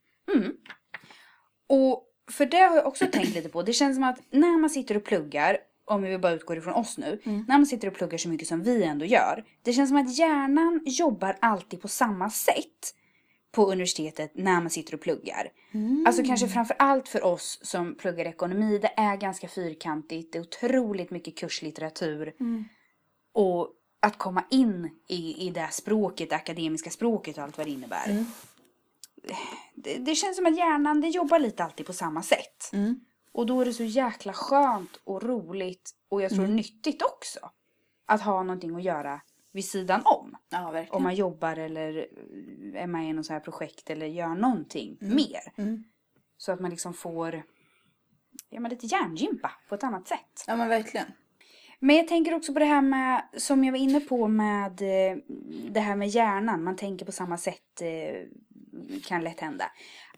Och 1.67 2.03
för 2.31 2.45
det 2.45 2.57
har 2.57 2.75
jag 2.75 2.87
också 2.87 3.05
tänkt 3.11 3.35
lite 3.35 3.49
på. 3.49 3.63
Det 3.63 3.73
känns 3.73 3.95
som 3.95 4.03
att 4.03 4.19
när 4.29 4.57
man 4.57 4.69
sitter 4.69 4.97
och 4.97 5.03
pluggar, 5.03 5.57
om 5.85 6.01
vi 6.01 6.17
bara 6.17 6.33
utgår 6.33 6.57
ifrån 6.57 6.73
oss 6.73 6.97
nu. 6.97 7.21
När 7.47 7.57
man 7.57 7.65
sitter 7.65 7.87
och 7.87 7.93
pluggar 7.93 8.17
så 8.17 8.29
mycket 8.29 8.47
som 8.47 8.63
vi 8.63 8.83
ändå 8.83 9.05
gör. 9.05 9.43
Det 9.61 9.73
känns 9.73 9.89
som 9.89 9.97
att 9.97 10.17
hjärnan 10.17 10.81
jobbar 10.85 11.37
alltid 11.41 11.81
på 11.81 11.87
samma 11.87 12.29
sätt 12.29 12.95
på 13.51 13.71
universitetet 13.71 14.31
när 14.35 14.61
man 14.61 14.69
sitter 14.69 14.93
och 14.93 15.01
pluggar. 15.01 15.49
Alltså 16.07 16.23
kanske 16.23 16.47
framför 16.47 16.75
allt 16.79 17.09
för 17.09 17.23
oss 17.23 17.59
som 17.61 17.95
pluggar 17.95 18.25
ekonomi. 18.25 18.79
Det 18.81 18.93
är 18.97 19.15
ganska 19.17 19.47
fyrkantigt. 19.47 20.33
Det 20.33 20.37
är 20.37 20.41
otroligt 20.41 21.11
mycket 21.11 21.37
kurslitteratur. 21.37 22.33
Och 23.33 23.69
att 23.99 24.17
komma 24.17 24.43
in 24.49 24.89
i, 25.07 25.47
i 25.47 25.49
det 25.49 25.67
språket, 25.71 26.29
det 26.29 26.35
akademiska 26.35 26.89
språket 26.89 27.37
och 27.37 27.43
allt 27.43 27.57
vad 27.57 27.67
det 27.67 27.71
innebär. 27.71 28.25
Det, 29.75 29.97
det 29.97 30.15
känns 30.15 30.35
som 30.37 30.45
att 30.45 30.57
hjärnan 30.57 31.01
det 31.01 31.07
jobbar 31.07 31.39
lite 31.39 31.63
alltid 31.63 31.85
på 31.85 31.93
samma 31.93 32.23
sätt. 32.23 32.69
Och 33.35 33.45
då 33.45 33.61
är 33.61 33.65
det 33.65 33.73
så 33.73 33.83
jäkla 33.83 34.33
skönt 34.33 34.99
och 35.03 35.23
roligt 35.23 35.91
och 36.09 36.21
jag 36.21 36.31
tror 36.31 36.47
nyttigt 36.47 37.01
också. 37.01 37.39
Att 38.05 38.21
ha 38.21 38.43
någonting 38.43 38.75
att 38.75 38.83
göra 38.83 39.21
vid 39.51 39.65
sidan 39.65 40.01
om. 40.05 40.35
Ja 40.49 40.71
verkligen. 40.71 40.95
Om 40.95 41.03
man 41.03 41.15
jobbar 41.15 41.57
eller 41.57 42.07
är 42.75 42.87
med 42.87 43.09
i 43.09 43.13
något 43.13 43.25
så 43.25 43.33
här 43.33 43.39
projekt 43.39 43.89
eller 43.89 44.05
gör 44.05 44.35
någonting 44.35 44.97
mer. 44.99 45.53
Mm. 45.55 45.83
Så 46.37 46.51
att 46.51 46.59
man 46.59 46.71
liksom 46.71 46.93
får 46.93 47.43
ja, 48.49 48.59
men 48.59 48.71
lite 48.71 48.85
hjärngympa 48.85 49.51
på 49.69 49.75
ett 49.75 49.83
annat 49.83 50.07
sätt. 50.07 50.43
Ja 50.47 50.55
men 50.55 50.69
verkligen. 50.69 51.07
Men 51.79 51.95
jag 51.95 52.07
tänker 52.07 52.33
också 52.33 52.53
på 52.53 52.59
det 52.59 52.65
här 52.65 52.81
med, 52.81 53.23
som 53.37 53.63
jag 53.63 53.71
var 53.71 53.79
inne 53.79 53.99
på 53.99 54.27
med 54.27 54.81
eh, 54.81 55.17
det 55.69 55.79
här 55.79 55.95
med 55.95 56.07
hjärnan. 56.07 56.63
Man 56.63 56.75
tänker 56.75 57.05
på 57.05 57.11
samma 57.11 57.37
sätt, 57.37 57.81
eh, 57.81 58.27
kan 59.03 59.23
lätt 59.23 59.39
hända. 59.39 59.65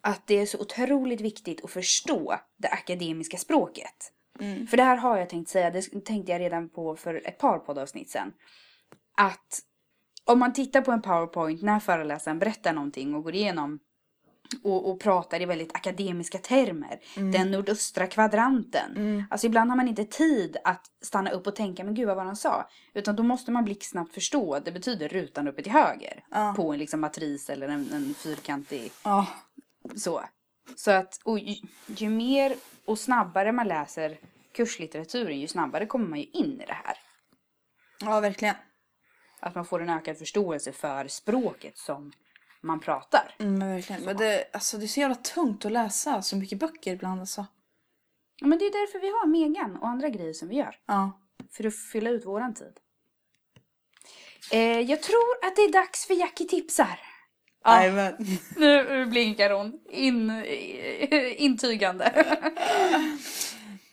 Att 0.08 0.28
det 0.28 0.39
är 0.39 0.46
så 0.46 0.60
otroligt 0.60 1.22
viktigt 1.22 1.63
att 1.63 1.72
förstå 1.72 2.39
det 2.58 2.67
akademiska 2.67 3.38
språket. 3.38 4.12
Mm. 4.39 4.67
För 4.67 4.78
det 4.78 4.84
här 4.84 4.98
har 4.98 5.17
jag 5.17 5.30
tänkt 5.30 5.50
säga, 5.50 5.72
det 5.72 6.06
tänkte 6.06 6.32
jag 6.32 6.41
redan 6.41 6.70
på 6.70 6.96
för 6.96 7.28
ett 7.28 7.38
par 7.38 7.60
poddavsnitt 7.60 8.10
sedan. 8.10 8.34
Att 9.17 9.60
om 10.26 10.39
man 10.39 10.54
tittar 10.54 10.82
på 10.82 10.91
en 10.91 11.02
powerpoint 11.02 11.62
när 11.62 11.80
föreläsaren 11.80 12.39
berättar 12.39 12.74
någonting 12.74 13.15
och 13.15 13.24
går 13.24 13.36
igenom 13.36 13.80
och, 14.63 14.91
och 14.91 15.00
pratar 15.00 15.41
i 15.41 15.46
väldigt 15.46 15.76
akademiska 15.76 16.38
termer. 16.38 17.00
Den 17.15 17.52
nordöstra 17.52 18.08
kvadranten. 18.08 19.26
Alltså 19.30 19.48
ibland 19.48 19.70
har 19.70 19.78
man 19.78 19.88
inte 19.88 20.06
tid 20.06 20.58
att 20.63 20.86
stanna 21.02 21.30
upp 21.30 21.48
och 21.48 21.56
tänka, 21.56 21.84
men 21.84 21.93
gud 21.93 22.08
vad 22.08 22.17
var 22.17 22.24
han 22.24 22.36
sa? 22.36 22.70
Utan 22.93 23.15
då 23.15 23.24
måste 23.24 23.52
man 23.52 23.65
blixtsnabbt 23.65 24.13
förstå 24.13 24.54
att 24.54 24.65
det 24.65 24.72
betyder 24.72 25.08
rutan 25.10 25.48
uppe 25.48 25.63
till 25.63 25.72
höger. 25.72 26.24
Ja. 26.32 26.54
På 26.58 26.74
en 26.74 26.80
liksom 26.80 27.02
matris 27.02 27.50
eller 27.50 27.67
en, 27.67 27.93
en 27.93 28.13
fyrkantig 28.13 28.91
Ja. 29.04 29.28
Så. 29.95 30.23
Så 30.76 30.91
att 30.91 31.19
och 31.23 31.39
ju, 31.39 31.56
ju 31.88 32.10
mer 32.10 32.56
och 32.86 33.00
snabbare 33.00 33.52
man 33.52 33.67
läser 33.67 34.19
kurslitteraturen, 34.52 35.39
ju 35.39 35.47
snabbare 35.47 35.86
kommer 35.86 36.08
man 36.08 36.19
ju 36.19 36.26
in 36.26 36.62
i 36.62 36.65
det 36.65 36.78
här. 36.86 36.97
Ja 38.00 38.19
verkligen. 38.19 38.56
Att 39.39 39.56
man 39.56 39.65
får 39.65 39.82
en 39.82 39.89
ökad 39.89 40.17
förståelse 40.17 40.71
för 40.71 41.08
språket 41.08 41.78
som 41.78 42.12
man 42.62 42.80
pratar. 42.80 43.36
Mm, 43.39 43.60
men 43.60 43.69
verkligen. 43.69 44.04
Men 44.04 44.17
det, 44.17 44.43
alltså, 44.54 44.78
det 44.78 44.86
är 44.86 44.88
så 44.88 45.00
jävla 45.00 45.15
tungt 45.15 45.65
att 45.65 45.71
läsa 45.71 46.21
så 46.21 46.36
mycket 46.36 46.60
böcker 46.60 46.93
ibland 46.93 47.19
alltså. 47.19 47.45
Ja, 48.36 48.47
Men 48.47 48.60
det 48.60 48.65
är 48.65 48.71
därför 48.71 49.00
vi 49.00 49.10
har 49.10 49.28
Megan 49.28 49.78
och 49.78 49.88
andra 49.88 50.10
grejer 50.10 50.34
som 50.34 50.47
vi 50.47 50.56
gör. 50.56 50.76
Ja. 50.86 51.21
För 51.52 51.67
att 51.67 51.76
fylla 51.76 52.10
ut 52.10 52.26
våran 52.26 52.54
tid. 52.54 52.80
Eh, 54.52 54.80
jag 54.80 55.04
tror 55.04 55.45
att 55.45 55.56
det 55.56 55.62
är 55.62 55.71
dags 55.71 56.06
för 56.06 56.13
Jackie 56.13 56.47
tipsar. 56.47 57.00
Ja. 57.63 58.12
Nu 58.56 59.06
blinkar 59.06 59.50
hon. 59.50 59.74
In, 59.89 60.43
intygande. 61.38 62.26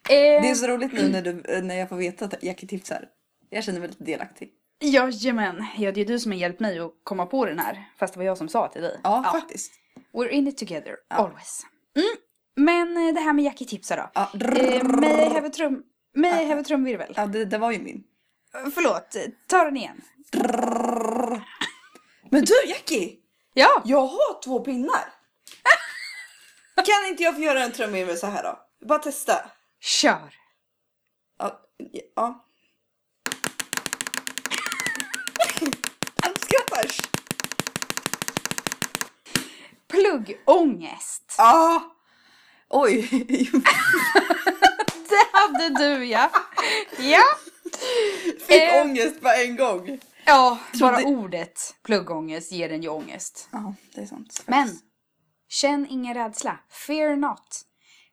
Det 0.09 0.37
är 0.37 0.45
eh, 0.51 0.55
så 0.55 0.67
roligt 0.67 0.93
nu 0.93 1.09
när, 1.09 1.23
du, 1.23 1.63
när 1.63 1.75
jag 1.75 1.89
får 1.89 1.97
veta 1.97 2.25
att 2.25 2.43
Jackie 2.43 2.69
tipsar. 2.69 3.09
Jag 3.51 3.65
känner 3.65 3.81
mig 3.81 3.89
lite 3.89 4.05
delaktig. 4.05 4.51
Jajamän. 4.81 5.65
Ja, 5.79 5.93
det 5.93 6.01
är 6.01 6.05
du 6.05 6.19
som 6.19 6.33
har 6.33 6.39
hjälpt 6.39 6.61
mig 6.61 6.79
att 6.79 6.93
komma 7.05 7.27
på 7.27 7.47
den 7.47 7.59
här. 7.59 7.85
Fast 7.99 8.15
det 8.15 8.19
var 8.19 8.25
jag 8.25 8.39
som 8.39 8.49
sa 8.49 8.69
till 8.69 8.83
dig. 8.83 9.01
Ja, 9.03 9.31
faktiskt. 9.33 9.73
We're 10.13 10.29
in 10.29 10.49
it 10.49 10.59
together, 10.59 10.97
always. 11.09 11.67
Mm. 11.97 12.09
Men 12.57 12.97
eh, 13.09 13.15
det 13.15 13.21
här 13.21 13.33
med 13.33 13.45
Jackie 13.45 13.67
tipsar 13.67 13.97
då. 13.97 14.11
Ja, 14.15 14.31
Eh, 14.35 14.85
may 14.85 15.27
I 15.27 15.29
have 15.29 15.47
a 15.47 15.51
trum... 15.51 15.83
May 16.17 16.43
I 16.43 16.49
have 16.49 16.61
a 16.61 16.65
trumvirvel? 16.65 17.13
ja 17.17 17.27
det, 17.27 17.45
det 17.45 17.59
var 17.59 17.73
ju 17.73 17.79
min. 17.79 18.05
Eh, 18.55 18.71
Förlåt, 18.75 19.17
eh, 19.17 19.23
ta 19.47 19.65
den 19.65 19.77
igen. 19.77 20.01
Men 22.31 22.45
du 22.45 22.55
Jackie! 22.69 23.17
Ja! 23.57 23.83
Jag 23.85 24.07
har 24.07 24.43
två 24.43 24.61
pinnar. 24.61 25.13
kan 26.85 27.07
inte 27.09 27.23
jag 27.23 27.35
få 27.35 27.41
göra 27.41 27.63
en 27.65 27.73
trumvirvel 27.73 28.19
så 28.19 28.27
här 28.27 28.43
då? 28.43 28.59
Bara 28.87 28.99
testa. 28.99 29.51
Kör! 29.81 30.35
Ja. 31.39 31.61
ja. 32.17 32.45
Han 36.23 36.35
skrattar. 36.41 36.87
Pluggångest. 39.89 41.35
Ja. 41.39 41.95
Oj. 42.69 43.09
Det 45.09 45.27
hade 45.33 45.69
du 45.69 46.05
ja. 46.05 46.31
Ja. 46.99 47.23
Fick 48.47 48.63
Eh. 48.63 48.81
ångest 48.83 49.21
på 49.23 49.29
en 49.29 49.57
gång. 49.57 50.01
Ja, 50.27 50.59
bara 50.81 50.97
Trodde- 50.97 51.17
ordet 51.19 51.77
pluggångest 51.83 52.53
ger 52.53 52.73
en 52.73 52.83
ju 52.83 52.89
ångest. 52.89 53.49
Ja, 53.53 53.75
det 53.95 54.01
är 54.01 54.07
sant. 54.07 54.43
Men, 54.47 54.69
känn 55.49 55.87
ingen 55.91 56.15
rädsla. 56.15 56.59
Fear 56.87 57.17
not. 57.17 57.63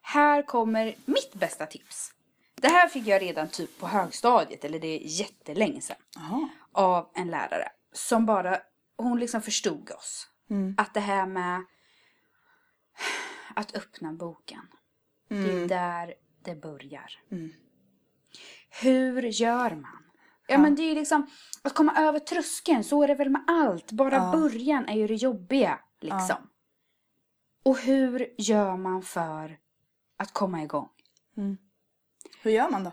Här 0.01 0.41
kommer 0.43 0.95
mitt 1.05 1.33
bästa 1.33 1.65
tips. 1.65 2.13
Det 2.55 2.67
här 2.67 2.87
fick 2.87 3.07
jag 3.07 3.21
redan 3.21 3.47
typ 3.49 3.79
på 3.79 3.87
högstadiet, 3.87 4.65
eller 4.65 4.79
det 4.79 4.87
är 4.87 4.99
jättelänge 5.19 5.81
sedan. 5.81 5.97
Jaha. 6.15 6.49
Av 6.71 7.09
en 7.15 7.27
lärare. 7.27 7.69
Som 7.93 8.25
bara, 8.25 8.59
hon 8.97 9.19
liksom 9.19 9.41
förstod 9.41 9.91
oss. 9.91 10.27
Mm. 10.49 10.75
Att 10.77 10.93
det 10.93 10.99
här 10.99 11.25
med 11.25 11.65
att 13.55 13.75
öppna 13.75 14.13
boken. 14.13 14.67
Det 15.27 15.35
är 15.35 15.67
där 15.67 16.13
det 16.43 16.55
börjar. 16.55 17.19
Mm. 17.31 17.53
Hur 18.81 19.21
gör 19.23 19.75
man? 19.75 20.03
Ja, 20.51 20.57
men 20.57 20.75
det 20.75 20.81
är 20.81 20.89
ju 20.89 20.95
liksom 20.95 21.27
att 21.61 21.73
komma 21.73 21.95
över 21.95 22.19
tröskeln, 22.19 22.83
så 22.83 23.03
är 23.03 23.07
det 23.07 23.15
väl 23.15 23.29
med 23.29 23.43
allt. 23.47 23.91
Bara 23.91 24.15
Ja. 24.15 24.31
början 24.31 24.85
är 24.89 24.95
ju 24.95 25.07
det 25.07 25.15
jobbiga 25.15 25.79
liksom. 25.99 26.49
Och 27.63 27.77
hur 27.77 28.33
gör 28.37 28.77
man 28.77 29.01
för 29.03 29.59
att 30.17 30.33
komma 30.33 30.63
igång? 30.63 30.89
Hur 32.41 32.51
gör 32.51 32.69
man 32.69 32.83
då? 32.83 32.91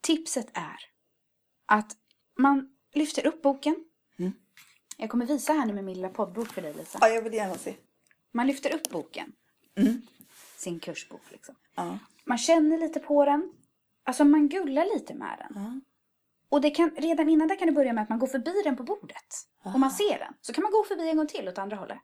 Tipset 0.00 0.50
är 0.54 0.76
att 1.66 1.96
man 2.38 2.74
lyfter 2.92 3.26
upp 3.26 3.42
boken. 3.42 3.76
Mm. 4.18 4.32
Jag 4.96 5.10
kommer 5.10 5.26
visa 5.26 5.52
här 5.52 5.66
nu 5.66 5.72
med 5.72 5.84
min 5.84 5.94
lilla 5.94 6.08
poddbok 6.08 6.48
för 6.48 6.62
dig 6.62 6.74
Lisa. 6.74 6.98
Ja, 7.00 7.08
jag 7.08 7.22
vill 7.22 7.34
gärna 7.34 7.54
se. 7.54 7.74
Man 8.32 8.46
lyfter 8.46 8.74
upp 8.74 8.90
boken. 8.90 9.32
Mm. 9.76 10.02
Sin 10.56 10.80
kursbok 10.80 11.22
liksom. 11.30 11.54
Ja. 11.74 11.98
Man 12.24 12.38
känner 12.38 12.78
lite 12.78 13.00
på 13.00 13.24
den. 13.24 13.52
Alltså 14.04 14.24
man 14.24 14.48
gullar 14.48 14.84
lite 14.94 15.14
med 15.14 15.38
den. 15.38 15.62
Ja. 15.62 15.80
Och 16.52 16.60
det 16.60 16.70
kan, 16.70 16.90
redan 16.96 17.28
innan 17.28 17.48
det 17.48 17.56
kan 17.56 17.66
det 17.66 17.72
börja 17.72 17.92
med 17.92 18.02
att 18.02 18.08
man 18.08 18.18
går 18.18 18.26
förbi 18.26 18.62
den 18.64 18.76
på 18.76 18.82
bordet. 18.82 19.48
Och 19.64 19.80
man 19.80 19.90
ser 19.90 20.18
den. 20.18 20.34
Så 20.40 20.52
kan 20.52 20.62
man 20.62 20.72
gå 20.72 20.84
förbi 20.84 21.08
en 21.08 21.16
gång 21.16 21.26
till 21.26 21.48
åt 21.48 21.58
andra 21.58 21.76
hållet. 21.76 21.98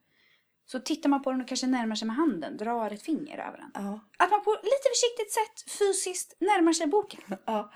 Så 0.66 0.80
tittar 0.80 1.08
man 1.08 1.22
på 1.22 1.30
den 1.30 1.40
och 1.40 1.48
kanske 1.48 1.66
närmar 1.66 1.94
sig 1.94 2.06
med 2.06 2.16
handen, 2.16 2.56
drar 2.56 2.90
ett 2.90 3.02
finger 3.02 3.38
över 3.38 3.58
den. 3.58 3.70
Ja. 3.74 4.00
Att 4.18 4.30
man 4.30 4.44
på 4.44 4.50
lite 4.62 4.88
försiktigt 4.94 5.32
sätt 5.32 5.72
fysiskt 5.78 6.36
närmar 6.40 6.72
sig 6.72 6.86
boken. 6.86 7.20
Ja. 7.44 7.72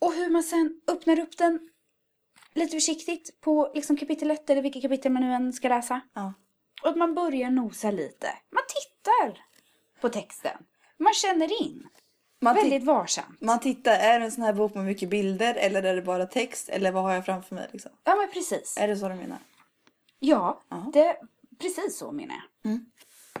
Och 0.00 0.12
hur 0.12 0.30
man 0.30 0.42
sen 0.42 0.80
öppnar 0.86 1.18
upp 1.18 1.38
den 1.38 1.70
lite 2.54 2.76
försiktigt 2.76 3.40
på 3.40 3.72
liksom 3.74 3.96
kapitel 3.96 4.30
1 4.30 4.50
eller 4.50 4.62
vilket 4.62 4.82
kapitel 4.82 5.12
man 5.12 5.22
nu 5.22 5.32
än 5.32 5.52
ska 5.52 5.68
läsa. 5.68 6.00
Och 6.82 6.88
att 6.88 6.96
man 6.96 7.14
börjar 7.14 7.50
nosa 7.50 7.90
lite. 7.90 8.26
Man 8.50 8.62
tittar 8.68 9.44
på 10.00 10.08
texten. 10.08 10.58
Man 10.98 11.14
känner 11.14 11.62
in. 11.62 11.88
Man, 12.42 12.54
Väldigt 12.54 12.84
varsamt. 12.84 13.40
man 13.40 13.60
tittar, 13.60 13.92
är 13.92 14.18
det 14.20 14.24
en 14.24 14.32
sån 14.32 14.44
här 14.44 14.52
bok 14.52 14.74
med 14.74 14.84
mycket 14.84 15.08
bilder 15.10 15.54
eller 15.54 15.82
är 15.82 15.96
det 15.96 16.02
bara 16.02 16.26
text? 16.26 16.68
Eller 16.68 16.92
vad 16.92 17.02
har 17.02 17.12
jag 17.14 17.24
framför 17.24 17.54
mig 17.54 17.68
liksom? 17.72 17.90
Ja 18.04 18.16
men 18.16 18.30
precis. 18.32 18.76
Är 18.80 18.88
det 18.88 18.96
så 18.96 19.08
du 19.08 19.14
menar? 19.14 19.38
Ja, 20.18 20.60
Ja. 20.68 20.90
det, 20.92 21.16
precis 21.58 21.98
så 21.98 22.12
menar 22.12 22.34
jag. 22.62 22.70
Mm. 22.70 22.84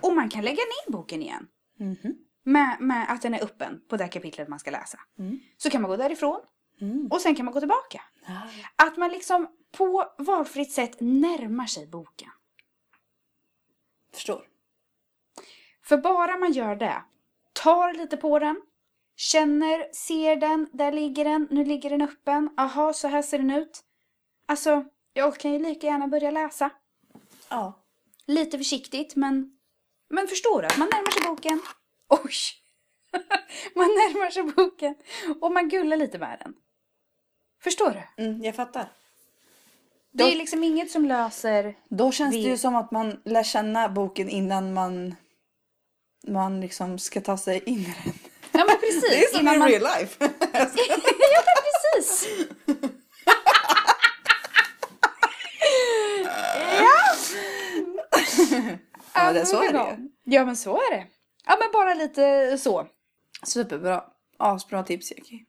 Och 0.00 0.14
man 0.14 0.28
kan 0.28 0.44
lägga 0.44 0.54
ner 0.62 0.92
boken 0.92 1.22
igen. 1.22 1.46
Mhm. 1.78 2.16
Med, 2.42 2.76
med 2.80 3.06
att 3.10 3.22
den 3.22 3.34
är 3.34 3.44
öppen 3.44 3.80
på 3.88 3.96
det 3.96 4.08
kapitlet 4.08 4.48
man 4.48 4.58
ska 4.58 4.70
läsa. 4.70 4.98
Mm. 5.18 5.40
Så 5.56 5.70
kan 5.70 5.82
man 5.82 5.90
gå 5.90 5.96
därifrån 5.96 6.40
Mm. 6.80 7.08
och 7.10 7.20
sen 7.20 7.34
kan 7.34 7.44
man 7.44 7.54
gå 7.54 7.60
tillbaka. 7.60 8.02
Ja. 8.26 8.40
Att 8.86 8.96
man 8.96 9.10
liksom 9.10 9.48
på 9.72 10.04
valfritt 10.18 10.72
sätt 10.72 10.96
närmar 11.00 11.66
sig 11.66 11.86
boken. 11.86 12.28
Förstår. 14.14 14.42
För 15.82 15.96
bara 15.96 16.36
man 16.38 16.52
gör 16.52 16.76
det, 16.76 17.02
tar 17.52 17.92
lite 17.92 18.16
på 18.16 18.38
den, 18.38 18.60
känner, 19.20 19.92
ser 19.94 20.36
den, 20.36 20.68
där 20.72 20.92
ligger 20.92 21.24
den, 21.24 21.48
nu 21.50 21.64
ligger 21.64 21.90
den 21.90 22.02
öppen, 22.02 22.50
aha 22.56 22.92
så 22.92 23.08
här 23.08 23.22
ser 23.22 23.38
den 23.38 23.50
ut. 23.50 23.80
Alltså, 24.46 24.84
jag 25.12 25.36
kan 25.38 25.52
ju 25.52 25.58
lika 25.58 25.86
gärna 25.86 26.08
börja 26.08 26.30
läsa. 26.30 26.70
Ja. 27.48 27.72
Lite 28.26 28.58
försiktigt 28.58 29.16
men, 29.16 29.58
men 30.10 30.28
förstår 30.28 30.62
du? 30.62 30.78
Man 30.78 30.88
närmar 30.88 31.10
sig 31.10 31.22
boken. 31.22 31.60
Oj! 32.08 32.32
man 33.74 33.86
närmar 33.86 34.30
sig 34.30 34.42
boken 34.42 34.94
och 35.40 35.52
man 35.52 35.68
gullar 35.68 35.96
lite 35.96 36.18
med 36.18 36.38
den. 36.44 36.54
Förstår 37.62 37.90
du? 38.16 38.24
Mm, 38.24 38.42
jag 38.44 38.56
fattar. 38.56 38.92
Det 40.12 40.24
är 40.24 40.32
Då- 40.32 40.38
liksom 40.38 40.64
inget 40.64 40.90
som 40.90 41.04
löser... 41.04 41.74
Då 41.88 42.12
känns 42.12 42.34
Vi- 42.34 42.42
det 42.44 42.48
ju 42.50 42.58
som 42.58 42.76
att 42.76 42.90
man 42.90 43.20
lär 43.24 43.42
känna 43.42 43.88
boken 43.88 44.28
innan 44.28 44.74
man 44.74 45.14
man 46.26 46.60
liksom 46.60 46.98
ska 46.98 47.20
ta 47.20 47.36
sig 47.38 47.62
in 47.66 47.78
i 47.80 47.94
den. 48.04 48.14
Men 48.92 49.00
precis. 49.00 49.10
Det 49.10 49.24
är 49.24 49.38
som 49.38 49.48
i 49.48 49.58
man... 49.58 49.68
real 49.68 49.82
life. 49.82 50.16
ja 50.52 50.66
men 51.46 51.62
precis. 51.66 52.28
ja. 56.80 57.14
Ja, 59.14 59.32
det, 59.32 59.46
så 59.46 59.62
är 59.62 59.72
det. 59.72 59.98
Ja 60.24 60.44
men 60.44 60.56
så 60.56 60.76
är 60.76 60.90
det. 60.90 61.06
Ja 61.46 61.56
men 61.60 61.68
bara 61.72 61.94
lite 61.94 62.58
så. 62.58 62.86
Superbra. 63.42 64.04
Asbra 64.38 64.82
tips 64.82 65.10
Jackie. 65.10 65.44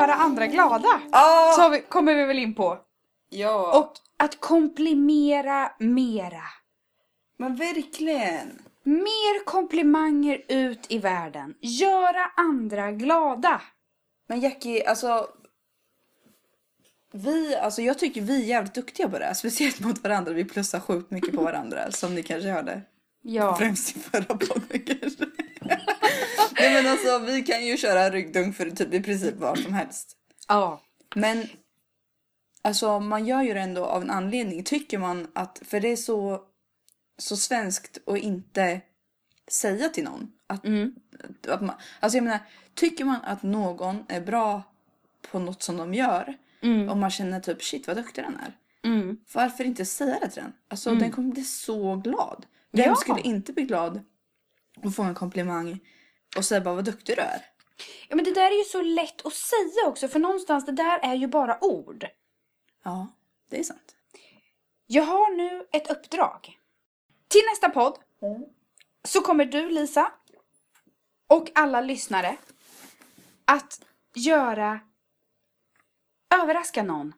Göra 0.00 0.14
andra 0.14 0.46
glada. 0.46 1.00
Ah! 1.12 1.52
Så 1.52 1.68
vi, 1.68 1.80
kommer 1.80 2.14
vi 2.14 2.24
väl 2.24 2.38
in 2.38 2.54
på. 2.54 2.78
Ja. 3.30 3.78
Och 3.78 3.92
att 4.16 4.40
komplimera 4.40 5.72
mera. 5.78 6.42
Men 7.38 7.56
verkligen. 7.56 8.62
Mer 8.82 9.44
komplimanger 9.44 10.42
ut 10.48 10.86
i 10.88 10.98
världen. 10.98 11.54
Göra 11.60 12.30
andra 12.36 12.92
glada. 12.92 13.60
Men 14.28 14.40
Jackie, 14.40 14.88
alltså. 14.88 15.28
Vi, 17.12 17.56
alltså 17.56 17.82
jag 17.82 17.98
tycker 17.98 18.20
vi 18.20 18.42
är 18.42 18.46
jävligt 18.46 18.74
duktiga 18.74 19.08
på 19.08 19.18
det. 19.18 19.34
Speciellt 19.34 19.80
mot 19.80 20.02
varandra. 20.04 20.32
Vi 20.32 20.44
plussar 20.44 20.80
sjukt 20.80 21.10
mycket 21.10 21.34
på 21.34 21.42
varandra. 21.42 21.90
som 21.90 22.14
ni 22.14 22.22
kanske 22.22 22.50
hörde. 22.50 22.82
Ja. 23.22 23.56
Främst 23.56 23.96
i 23.96 23.98
förra 24.00 24.24
podden 24.24 24.80
kanske. 24.86 25.24
Nej 26.60 26.74
men 26.82 26.92
alltså 26.92 27.18
vi 27.18 27.42
kan 27.42 27.66
ju 27.66 27.76
köra 27.76 28.10
ryggdunk 28.10 28.56
för 28.56 28.70
typ 28.70 28.94
i 28.94 29.02
princip 29.02 29.34
vad 29.36 29.58
som 29.58 29.74
helst. 29.74 30.16
Ja. 30.48 30.82
Men 31.14 31.46
alltså 32.62 33.00
man 33.00 33.26
gör 33.26 33.42
ju 33.42 33.54
det 33.54 33.60
ändå 33.60 33.84
av 33.84 34.02
en 34.02 34.10
anledning. 34.10 34.64
Tycker 34.64 34.98
man 34.98 35.26
att, 35.32 35.62
för 35.64 35.80
det 35.80 35.88
är 35.88 35.96
så, 35.96 36.42
så 37.18 37.36
svenskt 37.36 37.98
att 38.08 38.18
inte 38.18 38.80
säga 39.50 39.88
till 39.88 40.04
någon. 40.04 40.32
Att, 40.46 40.64
Mm. 40.64 40.94
att 41.48 41.60
man, 41.62 41.74
alltså 42.00 42.16
jag 42.16 42.24
menar, 42.24 42.38
tycker 42.74 43.04
man 43.04 43.20
att 43.24 43.42
någon 43.42 44.04
är 44.08 44.20
bra 44.20 44.62
på 45.30 45.38
något 45.38 45.62
som 45.62 45.76
de 45.76 45.94
gör 45.94 46.36
Mm. 46.62 46.88
och 46.88 46.96
man 46.96 47.10
känner 47.10 47.40
typ 47.40 47.62
shit 47.62 47.86
vad 47.86 47.96
duktig 47.96 48.24
den 48.24 48.36
är. 48.36 48.52
Mm. 48.88 49.16
Varför 49.34 49.64
inte 49.64 49.84
säga 49.84 50.18
det 50.20 50.28
till 50.30 50.42
den? 50.42 50.52
Alltså 50.68 50.94
den 50.94 51.10
kommer 51.12 51.32
bli 51.32 51.44
så 51.44 51.96
glad. 51.96 52.46
Vem 52.78 52.88
Ja. 52.88 52.96
skulle 52.96 53.20
inte 53.20 53.52
bli 53.52 53.62
glad 53.64 54.04
och 54.84 54.94
få 54.94 55.02
en 55.02 55.14
komplimang 55.14 55.80
och 56.36 56.44
säga 56.44 56.60
bara 56.60 56.74
vad 56.74 56.84
duktig 56.84 57.16
du 57.16 57.22
är? 57.22 57.46
Ja 58.08 58.16
men 58.16 58.24
det 58.24 58.32
där 58.34 58.50
är 58.50 58.58
ju 58.58 58.64
så 58.64 58.82
lätt 58.82 59.26
att 59.26 59.32
säga 59.34 59.86
också 59.86 60.08
för 60.08 60.18
någonstans 60.18 60.66
det 60.66 60.72
där 60.72 60.98
är 60.98 61.14
ju 61.14 61.26
bara 61.26 61.64
ord. 61.64 62.06
Ja, 62.84 63.06
det 63.50 63.58
är 63.58 63.64
sant. 63.64 63.96
Jag 64.86 65.02
har 65.02 65.36
nu 65.36 65.66
ett 65.72 65.90
uppdrag. 65.90 66.58
Till 67.28 67.40
nästa 67.50 67.68
podd 67.68 67.98
så 69.04 69.20
kommer 69.20 69.44
du 69.44 69.70
Lisa 69.70 70.12
och 71.26 71.50
alla 71.54 71.80
lyssnare 71.80 72.36
att 73.44 73.80
göra 74.14 74.80
överraska 76.42 76.82
någon. 76.82 77.12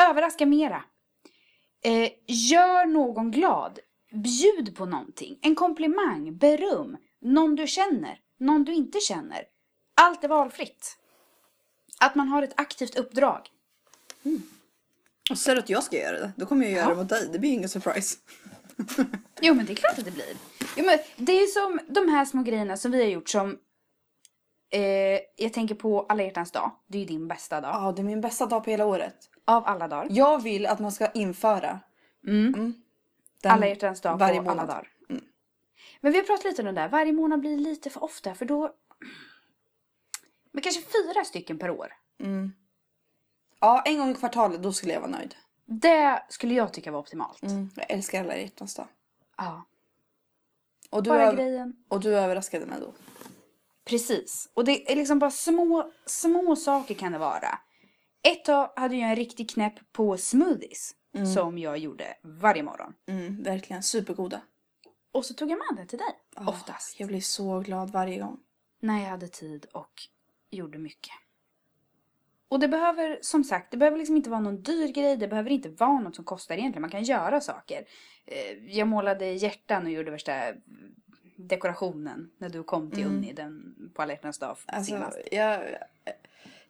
Överraska 0.00 0.46
mera. 0.46 0.84
Eh, 1.84 2.10
gör 2.26 2.86
någon 2.86 3.30
glad. 3.30 3.78
Bjud 4.12 4.76
på 4.76 4.86
någonting. 4.86 5.38
En 5.42 5.54
komplimang, 5.54 6.36
beröm, 6.38 6.96
någon 7.20 7.54
du 7.56 7.66
känner, 7.66 8.18
någon 8.38 8.64
du 8.64 8.74
inte 8.74 9.00
känner. 9.00 9.42
Allt 10.00 10.24
är 10.24 10.28
valfritt. 10.28 10.96
Att 12.00 12.14
man 12.14 12.28
har 12.28 12.42
ett 12.42 12.60
aktivt 12.60 12.96
uppdrag. 12.98 13.48
Och 15.30 15.38
så 15.38 15.42
säger 15.42 15.56
du 15.56 15.62
att 15.62 15.68
jag 15.70 15.82
ska 15.82 15.96
göra 15.96 16.18
det. 16.18 16.32
Då 16.36 16.46
kommer 16.46 16.64
jag 16.66 16.72
göra 16.72 16.84
Ja. 16.84 16.90
det 16.90 16.96
mot 16.96 17.08
dig. 17.08 17.28
Det 17.32 17.38
blir 17.38 17.50
ingen 17.52 17.68
surprise. 17.68 18.16
Jo 19.40 19.54
men 19.54 19.66
det 19.66 19.72
är 19.72 19.74
klart 19.74 19.98
att 19.98 20.04
det 20.04 20.10
blir. 20.10 20.36
Jo, 20.76 20.84
men 20.84 20.98
det 21.16 21.32
är 21.32 21.46
som 21.46 21.80
de 21.88 22.08
här 22.08 22.24
små 22.24 22.42
grejerna 22.42 22.76
som 22.76 22.90
vi 22.90 23.02
har 23.02 23.10
gjort 23.10 23.28
som 23.28 23.58
eh, 24.72 25.20
jag 25.36 25.52
tänker 25.52 25.74
på 25.74 26.06
alla 26.08 26.22
hjärtans 26.22 26.52
dag. 26.52 26.72
Det 26.88 26.98
är 26.98 27.00
ju 27.00 27.06
din 27.08 27.28
bästa 27.28 27.60
dag. 27.60 27.70
Ja, 27.74 27.92
det 27.96 28.02
är 28.02 28.04
min 28.04 28.20
bästa 28.20 28.46
dag 28.46 28.64
på 28.64 28.70
hela 28.70 28.86
året. 28.86 29.14
Av 29.44 29.66
alla 29.66 29.88
dagar. 29.88 30.06
Jag 30.10 30.42
vill 30.42 30.66
att 30.66 30.78
man 30.80 30.92
ska 30.92 31.10
införa 31.10 31.80
Mm. 32.26 32.74
Den 33.46 33.56
Alla 33.56 33.66
hjärtans 33.66 34.00
dag 34.00 34.18
varje 34.18 34.42
på 34.42 34.50
alla 34.50 34.66
dagar. 34.66 34.88
Men 36.00 36.12
vi 36.12 36.18
har 36.18 36.24
pratat 36.24 36.44
lite 36.44 36.62
om 36.62 36.66
det 36.66 36.72
där. 36.72 36.88
Varje 36.88 37.12
månad 37.12 37.40
blir 37.40 37.56
lite 37.56 37.90
för 37.90 38.04
ofta 38.04 38.34
för 38.34 38.44
då... 38.44 38.74
Men 40.52 40.62
kanske 40.62 40.82
fyra 40.82 41.24
stycken 41.24 41.58
per 41.58 41.70
år. 41.70 41.92
Mm. 42.20 42.52
Ja, 43.60 43.82
en 43.84 43.98
gång 43.98 44.10
i 44.10 44.14
kvartalet 44.14 44.62
då 44.62 44.72
skulle 44.72 44.92
jag 44.92 45.00
vara 45.00 45.10
nöjd. 45.10 45.34
Det 45.64 46.22
skulle 46.28 46.54
jag 46.54 46.72
tycka 46.72 46.90
var 46.90 46.98
optimalt. 46.98 47.42
Mm. 47.42 47.70
Jag 47.76 47.90
älskar 47.90 48.20
alla 48.20 48.36
hjärtans 48.36 48.74
dag. 48.74 48.86
Ja. 49.36 49.66
Och 50.90 51.02
du, 51.02 51.10
Bara 51.10 51.32
grejen. 51.32 51.76
och 51.88 52.00
du 52.00 52.16
överraskade 52.16 52.66
mig 52.66 52.80
då. 52.80 52.94
Precis. 53.84 54.48
Och 54.54 54.64
det 54.64 54.92
är 54.92 54.96
liksom 54.96 55.18
bara 55.18 55.30
små, 55.30 55.92
små 56.06 56.56
saker 56.56 56.94
kan 56.94 57.12
det 57.12 57.18
vara. 57.18 57.58
Ett 58.22 58.44
tag 58.44 58.70
hade 58.76 58.96
jag 58.96 59.10
en 59.10 59.16
riktig 59.16 59.50
knäpp 59.50 59.92
på 59.92 60.16
smoothies. 60.16 60.94
Som 61.24 61.58
jag 61.58 61.78
gjorde 61.78 62.14
varje 62.22 62.62
morgon. 62.62 62.94
Mm, 63.06 63.42
verkligen 63.42 63.82
supergoda. 63.82 64.40
Och 65.12 65.24
så 65.24 65.34
tog 65.34 65.50
jag 65.50 65.58
med 65.58 65.76
den 65.76 65.86
till 65.86 65.98
dig. 65.98 66.08
Ah, 66.34 66.48
Oftast. 66.50 67.00
Jag 67.00 67.08
blir 67.08 67.20
så 67.20 67.60
glad 67.60 67.90
varje 67.90 68.18
gång. 68.18 68.38
När 68.80 69.02
jag 69.02 69.10
hade 69.10 69.28
tid 69.28 69.66
och 69.72 69.92
gjorde 70.50 70.78
mycket. 70.78 71.12
Och 72.48 72.60
det 72.60 72.68
behöver, 72.68 73.18
som 73.22 73.44
sagt, 73.44 73.70
det 73.70 73.76
behöver 73.76 73.98
liksom 73.98 74.16
inte 74.16 74.30
vara 74.30 74.40
någon 74.40 74.62
dyr 74.62 74.88
grej. 74.92 75.16
Det 75.16 75.28
behöver 75.28 75.50
inte 75.50 75.68
vara 75.68 76.00
något 76.00 76.16
som 76.16 76.24
kostar 76.24 76.54
egentligen. 76.54 76.80
Man 76.82 76.90
kan 76.90 77.02
göra 77.02 77.40
saker. 77.40 77.84
Eh, 78.24 78.76
Jag 78.76 78.88
målade 78.88 79.26
hjärtan 79.32 79.84
och 79.86 79.90
gjorde 79.92 80.10
värsta 80.10 80.32
dekorationen 81.36 82.30
när 82.38 82.48
du 82.48 82.62
kom 82.62 82.90
till 82.90 83.06
Unni 83.06 83.32
den, 83.32 83.74
på 83.94 84.02
alla 84.02 84.12
dag 84.40 84.56
Alltså, 84.66 84.90
senast. 84.92 85.18
jag, 85.32 85.62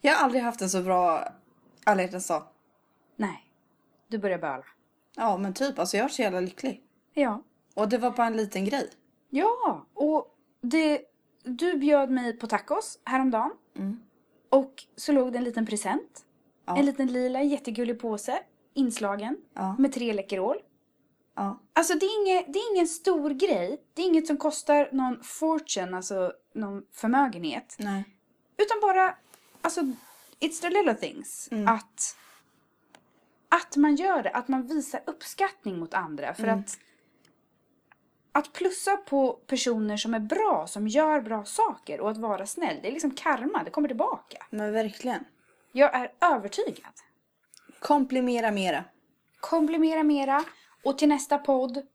jag 0.00 0.14
har 0.14 0.24
aldrig 0.24 0.42
haft 0.42 0.60
en 0.62 0.70
så 0.70 0.82
bra 0.82 1.28
alla 1.84 2.02
dag. 2.02 2.42
Nej, 3.16 3.45
du 4.08 4.18
börjar 4.18 4.38
böla. 4.38 4.64
Ja 5.16 5.36
men 5.36 5.54
typ, 5.54 5.78
alltså 5.78 5.96
jag 5.96 6.04
är 6.04 6.08
så 6.08 6.22
jävla 6.22 6.40
lycklig. 6.40 6.82
Ja. 7.14 7.42
Och 7.74 7.88
det 7.88 7.98
var 7.98 8.10
bara 8.10 8.26
en 8.26 8.36
liten 8.36 8.64
grej. 8.64 8.90
Ja, 9.30 9.86
och 9.94 10.36
det, 10.60 11.00
du 11.42 11.76
bjöd 11.76 12.10
mig 12.10 12.38
på 12.38 12.46
tacos 12.46 12.98
häromdagen. 13.04 13.50
Mm. 13.76 14.00
Och 14.48 14.84
så 14.96 15.12
låg 15.12 15.32
det 15.32 15.38
en 15.38 15.44
liten 15.44 15.66
present. 15.66 16.24
Ja. 16.66 16.76
En 16.76 16.86
liten 16.86 17.06
lila 17.06 17.42
jättegullig 17.42 18.00
påse. 18.00 18.42
Inslagen. 18.74 19.36
Ja. 19.54 19.76
Med 19.78 19.92
tre 19.92 20.12
Läkerol. 20.12 20.56
Ja. 21.34 21.60
Alltså 21.72 21.94
det 21.94 22.06
är, 22.06 22.20
inget, 22.22 22.52
det 22.52 22.58
är 22.58 22.72
ingen 22.74 22.86
stor 22.86 23.30
grej. 23.30 23.82
Det 23.94 24.02
är 24.02 24.06
inget 24.06 24.26
som 24.26 24.36
kostar 24.36 24.88
någon 24.92 25.22
fortune, 25.22 25.96
alltså 25.96 26.32
någon 26.54 26.82
förmögenhet. 26.92 27.76
Nej. 27.78 28.04
Utan 28.56 28.80
bara, 28.80 29.14
alltså, 29.60 29.80
it's 30.40 30.60
the 30.60 30.70
little 30.70 30.94
things. 30.94 31.48
Mm. 31.50 31.68
Att, 31.68 32.16
att 33.48 33.76
man 33.76 33.96
gör 33.96 34.22
det, 34.22 34.30
att 34.30 34.48
man 34.48 34.66
visar 34.66 35.00
uppskattning 35.06 35.78
mot 35.78 35.94
andra. 35.94 36.34
För 36.34 36.42
Mm. 36.42 36.58
att, 36.58 36.78
att 38.32 38.52
plussa 38.52 38.96
på 38.96 39.32
personer 39.32 39.96
som 39.96 40.14
är 40.14 40.20
bra, 40.20 40.66
som 40.66 40.88
gör 40.88 41.20
bra 41.20 41.44
saker 41.44 42.00
och 42.00 42.10
att 42.10 42.16
vara 42.18 42.46
snäll, 42.46 42.78
det 42.82 42.88
är 42.88 42.92
liksom 42.92 43.10
karma, 43.10 43.62
det 43.64 43.70
kommer 43.70 43.88
tillbaka. 43.88 44.46
Men 44.50 44.72
verkligen. 44.72 45.24
Jag 45.72 45.94
är 45.94 46.12
övertygad. 46.20 46.92
Komplimera 47.80 48.50
mera. 48.50 48.84
Komplimera 49.40 50.02
mera 50.02 50.44
och 50.84 50.98
till 50.98 51.08
nästa 51.08 51.38
podd, 51.38 51.86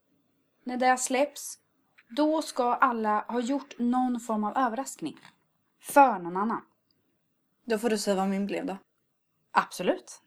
när 0.64 0.78
det 0.78 0.98
släpps, 0.98 1.58
då 2.10 2.42
ska 2.42 2.74
alla 2.76 3.26
ha 3.28 3.40
gjort 3.40 3.80
någon 3.80 4.20
form 4.20 4.44
av 4.44 4.58
överraskning. 4.58 5.20
För 5.82 6.20
någon 6.20 6.38
annan. 6.38 6.62
Då 7.66 7.78
får 7.78 7.90
du 7.90 7.98
säga 7.98 8.16
vad 8.16 8.30
min 8.30 8.46
blev 8.46 8.66
då. 8.66 8.78
Absolut. 9.52 10.22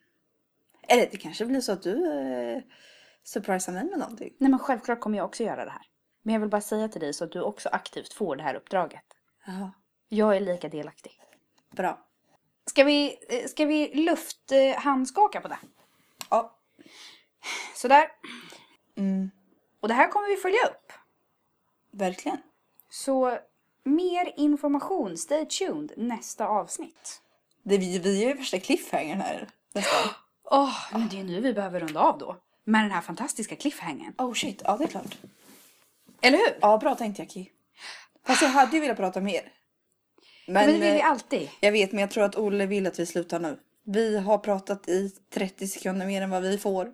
Eller 0.89 1.09
det 1.11 1.17
kanske 1.17 1.47
blir 1.47 1.61
så 1.61 1.73
att 1.73 1.83
du 1.83 2.13
eh, 2.13 2.63
surprisar 3.25 3.73
mig 3.73 3.85
med 3.85 3.99
någonting. 3.99 4.35
Nej 4.39 4.51
men 4.51 4.59
självklart 4.59 5.01
kommer 5.01 5.19
jag 5.19 5.25
också 5.25 5.43
göra 5.43 5.65
det 5.65 5.71
här. 5.71 5.87
Men 6.23 6.33
jag 6.33 6.41
vill 6.41 6.51
bara 6.51 6.61
säga 6.61 6.89
till 6.89 7.01
dig 7.01 7.13
så 7.13 7.25
att 7.25 7.33
du 7.33 7.41
också 7.41 7.69
aktivt 7.69 8.13
får 8.13 8.37
det 8.37 8.43
här 8.43 8.55
uppdraget. 8.55 9.05
Jaha. 9.47 9.73
Jag 10.09 10.37
är 10.37 10.41
lika 10.41 10.69
delaktig. 10.69 11.13
Bra. 11.71 12.07
Ska 12.67 12.85
vi, 12.85 13.19
eh, 13.29 13.49
ska 13.49 13.65
vi 13.65 13.95
lufthandskaka 13.95 15.41
på 15.41 15.49
det? 15.49 15.59
Ja. 16.31 16.59
Sådär. 17.75 18.09
Mm. 18.97 19.31
Och 19.81 19.89
det 19.89 19.95
här 19.95 20.09
kommer 20.09 20.29
vi 20.29 20.37
följa 20.37 20.67
upp. 20.67 20.93
Verkligen. 21.91 22.39
Så 22.91 23.39
mer 23.85 24.33
information, 24.37 25.19
stay 25.19 25.47
tuned, 25.47 25.93
nästa 25.97 26.47
avsnitt. 26.47 27.23
Det, 27.63 27.79
vi, 27.79 27.99
vi 27.99 28.25
är 28.25 28.29
ju 28.29 28.35
värsta 28.35 28.59
cliffhangern 28.59 29.21
här 29.21 29.49
nästan. 29.75 30.11
Åh, 30.51 30.77
men 30.93 31.09
det 31.09 31.21
är 31.21 31.25
nu 31.25 31.41
vi 31.41 31.53
behöver 31.53 31.81
runda 31.81 32.01
av 32.01 32.19
då. 32.19 32.37
Med 32.65 32.85
den 32.85 32.91
här 32.91 33.01
fantastiska 33.01 33.57
cliffhangern. 33.57 34.15
Oh 34.19 34.35
shit, 34.35 34.63
ja 34.65 34.77
det 34.77 34.85
är 34.85 34.89
klart. 34.89 35.17
Eller 36.23 36.39
hur? 36.39 36.59
Ja, 36.61 36.79
bra 36.79 36.95
tänkt 36.95 37.19
Jackie. 37.19 37.47
Fast 38.27 38.43
jag 38.43 38.49
hade 38.49 38.77
ju 38.77 38.81
velat 38.81 38.97
prata 38.97 39.21
mer. 39.21 39.43
Men, 40.47 40.55
Men 40.55 40.67
det 40.67 40.73
vill 40.73 40.83
vi 40.93 41.01
eh, 41.01 41.11
alltid. 41.11 41.49
jag 41.61 41.73
vet, 41.73 41.93
men 41.93 42.01
jag 42.01 42.11
tror 42.11 42.25
att 42.25 42.37
Olle 42.37 42.67
vill 42.67 42.87
att 42.87 42.99
vi 42.99 43.07
slutar 43.07 43.41
nu. 43.41 43.59
Vi 43.87 44.19
har 44.19 44.39
pratat 44.39 44.89
i 44.89 45.11
30 45.35 45.67
sekunder 45.69 46.07
mer 46.07 46.23
än 46.23 46.31
vad 46.31 46.43
vi 46.43 46.59
får. 46.59 46.89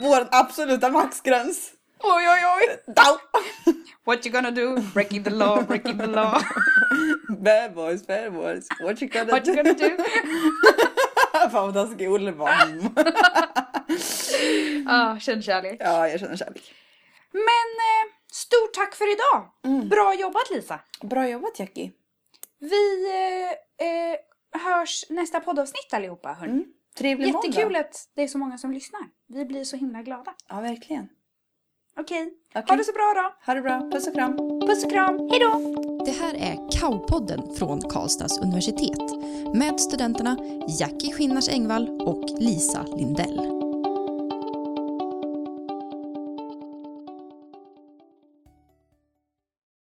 Vår 0.00 0.28
absoluta 0.30 0.90
maxgräns. 0.90 1.72
Oj, 2.02 2.28
oj, 2.28 2.40
oj! 2.56 2.78
What 4.04 4.26
you 4.26 4.32
gonna 4.32 4.50
do? 4.50 4.76
Breaking 4.94 5.24
the 5.24 5.30
law, 5.30 5.62
breaking 5.62 5.98
the 5.98 6.06
law. 6.06 6.42
Bad 7.28 7.74
boys, 7.74 8.06
bad 8.06 8.32
boys. 8.32 8.68
What 8.80 9.02
you 9.02 9.10
gonna 9.10 9.32
What 9.32 9.46
you 9.46 9.56
gonna 9.56 9.74
do? 9.74 9.90
Var. 12.36 12.54
Mm. 14.44 14.86
Ah, 14.88 15.18
känn 15.18 15.42
kärlek. 15.42 15.76
Ja, 15.80 16.08
jag 16.08 16.20
känner 16.20 16.36
kärlek. 16.36 16.74
Men 17.32 17.42
eh, 17.44 18.12
stort 18.32 18.74
tack 18.74 18.94
för 18.94 19.12
idag. 19.12 19.48
Mm. 19.64 19.88
Bra 19.88 20.14
jobbat 20.14 20.50
Lisa. 20.50 20.80
Bra 21.02 21.28
jobbat 21.28 21.58
Jackie. 21.58 21.92
Vi 22.58 23.08
eh, 23.10 23.86
eh, 23.86 24.16
hörs 24.62 25.04
nästa 25.10 25.40
poddavsnitt 25.40 25.94
allihopa. 25.94 26.32
Hörni. 26.32 26.52
Mm. 26.52 26.64
Trevlig 26.98 27.26
Jättekul 27.26 27.64
måndag. 27.64 27.80
att 27.80 28.08
det 28.14 28.22
är 28.22 28.28
så 28.28 28.38
många 28.38 28.58
som 28.58 28.72
lyssnar. 28.72 29.02
Vi 29.28 29.44
blir 29.44 29.64
så 29.64 29.76
himla 29.76 30.02
glada. 30.02 30.34
Ja, 30.48 30.60
verkligen. 30.60 31.08
Okej, 32.00 32.30
Okej. 32.54 32.64
ha 32.68 32.76
det 32.76 32.84
så 32.84 32.92
bra 32.92 33.12
då. 33.14 33.46
Ha 33.46 33.54
det 33.54 33.62
bra. 33.62 33.90
Puss 33.92 34.06
och 34.08 34.14
kram. 34.14 34.36
Puss 34.60 34.84
och 34.84 34.90
kram, 34.90 35.18
hejdå! 35.30 35.50
Det 36.04 36.10
här 36.10 36.34
är 36.34 36.70
Kaupodden 36.80 37.54
från 37.58 37.80
Karlstads 37.80 38.38
universitet 38.38 38.98
med 39.54 39.80
studenterna 39.80 40.36
Jackie 40.80 41.12
Skinnars 41.12 41.48
Engvall 41.48 41.88
och 42.00 42.24
Lisa 42.40 42.82
Lindell. 42.82 43.53